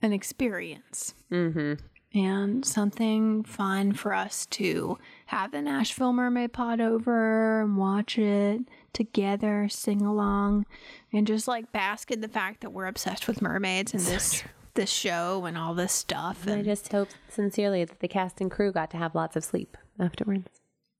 [0.00, 1.74] an experience Mm-hmm.
[2.18, 8.62] And something fun for us to have the Nashville Mermaid Pod over and watch it
[8.92, 10.66] together, sing along,
[11.12, 14.42] and just like bask in the fact that we're obsessed with mermaids and this
[14.74, 16.44] this show and all this stuff.
[16.46, 19.44] I And just hope sincerely that the cast and crew got to have lots of
[19.44, 20.48] sleep afterwards.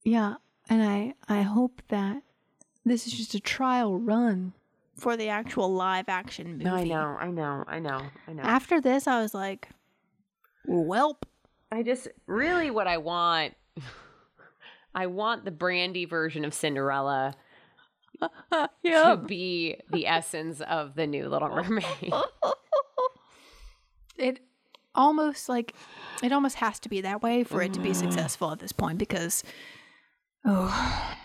[0.04, 0.34] yeah,
[0.70, 2.22] and I I hope that
[2.84, 4.52] this is just a trial run
[4.96, 6.68] for the actual live action movie.
[6.68, 8.42] I know, I know, I know, I know.
[8.42, 9.68] After this, I was like,
[10.68, 11.22] "Welp."
[11.70, 13.54] I just really what I want.
[14.94, 17.34] I want the brandy version of Cinderella
[18.52, 22.12] to be the essence of the new Little Mermaid.
[24.18, 24.40] it
[24.94, 25.74] almost like
[26.22, 27.96] it almost has to be that way for it to be mm.
[27.96, 29.44] successful at this point because
[30.44, 31.16] oh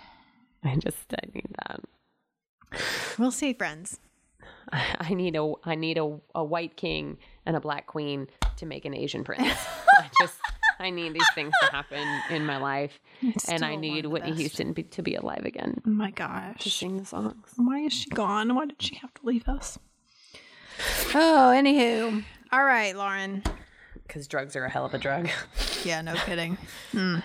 [0.63, 1.81] I just I need that.
[3.17, 3.99] we'll see friends
[4.71, 8.27] I I need a I need a, a white king and a black queen
[8.57, 9.41] to make an Asian prince.
[9.97, 10.35] I just
[10.79, 14.39] I need these things to happen in my life, It's and I need Whitney best.
[14.41, 17.51] Houston be, to be alive again oh my gosh, to sing the songs.
[17.57, 19.77] why is she gone why did she have to leave us
[21.13, 23.43] oh anywho all right lauren
[24.07, 25.29] Because drugs are a hell of a drug.
[25.85, 26.57] yeah no kidding
[26.91, 27.17] Hmm.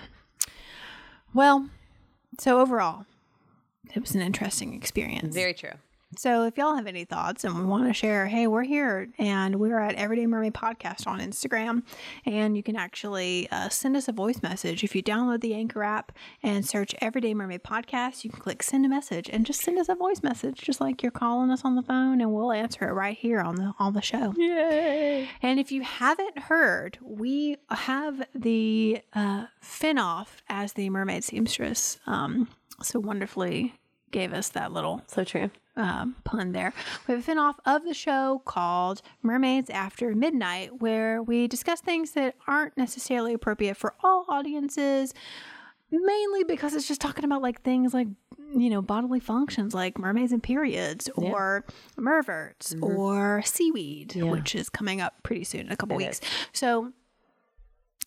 [1.34, 1.68] well
[2.38, 3.06] so overall
[3.94, 5.72] it was an interesting experience Very true.
[6.16, 9.78] So if y'all have any thoughts and want to share, hey, we're here and we're
[9.78, 11.82] at Everyday Mermaid Podcast on Instagram.
[12.24, 14.82] And you can actually uh, send us a voice message.
[14.82, 18.86] If you download the Anchor app and search Everyday Mermaid Podcast, you can click send
[18.86, 21.76] a message and just send us a voice message, just like you're calling us on
[21.76, 24.32] the phone, and we'll answer it right here on the on the show.
[24.36, 25.28] Yay!
[25.42, 31.98] And if you haven't heard, we have the uh, Finoff as the mermaid seamstress.
[32.06, 32.48] Um,
[32.82, 33.74] so wonderfully
[34.10, 35.50] gave us that little So true.
[35.78, 36.74] Um, pun there.
[37.06, 41.80] We have a spin off of the show called Mermaids After Midnight, where we discuss
[41.80, 45.14] things that aren't necessarily appropriate for all audiences,
[45.90, 48.08] mainly because it's just talking about like things like,
[48.54, 51.64] you know, bodily functions like mermaids and periods or
[51.96, 56.20] merverts or seaweed, which is coming up pretty soon in a couple It weeks.
[56.52, 56.92] So,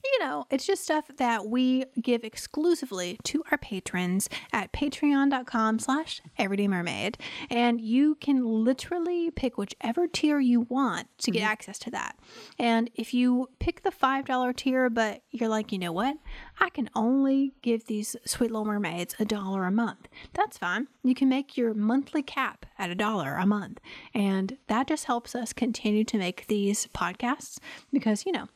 [0.04, 6.22] you know, it's just stuff that we give exclusively to our patrons at patreon.com slash
[6.39, 7.16] everydaymermaid.
[7.49, 11.52] And you can literally pick whichever tier you want to get mm-hmm.
[11.52, 12.18] access to that.
[12.58, 16.18] And if you pick the $5 tier, but you're like, you know what?
[16.60, 20.08] I can only give these sweet little mermaids a dollar a month.
[20.34, 20.88] That's fine.
[21.04, 23.80] You can make your monthly cap at a dollar a month.
[24.14, 27.60] And that just helps us continue to make these podcasts
[27.91, 28.47] because, you know,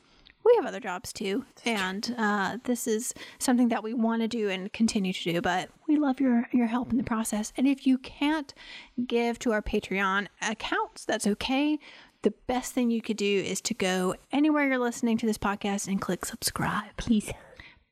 [0.46, 1.44] we have other jobs too.
[1.64, 5.70] And uh, this is something that we want to do and continue to do, but
[5.88, 7.52] we love your, your help in the process.
[7.56, 8.54] And if you can't
[9.06, 11.78] give to our Patreon accounts, that's okay.
[12.22, 15.88] The best thing you could do is to go anywhere you're listening to this podcast
[15.88, 16.96] and click subscribe.
[16.96, 17.30] Please.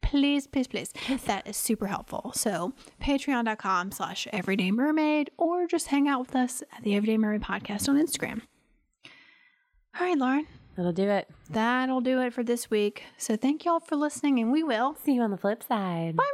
[0.03, 0.93] Please, please, please.
[1.25, 2.33] That is super helpful.
[2.35, 7.43] So patreon.com slash everyday mermaid or just hang out with us at the Everyday Mermaid
[7.43, 8.43] Podcast on Instagram.
[9.99, 10.47] All right, Lauren.
[10.77, 11.29] That'll do it.
[11.51, 13.05] That'll do it for this week.
[13.17, 16.17] So thank y'all for listening, and we will See you on the flip side.
[16.17, 16.25] Bye,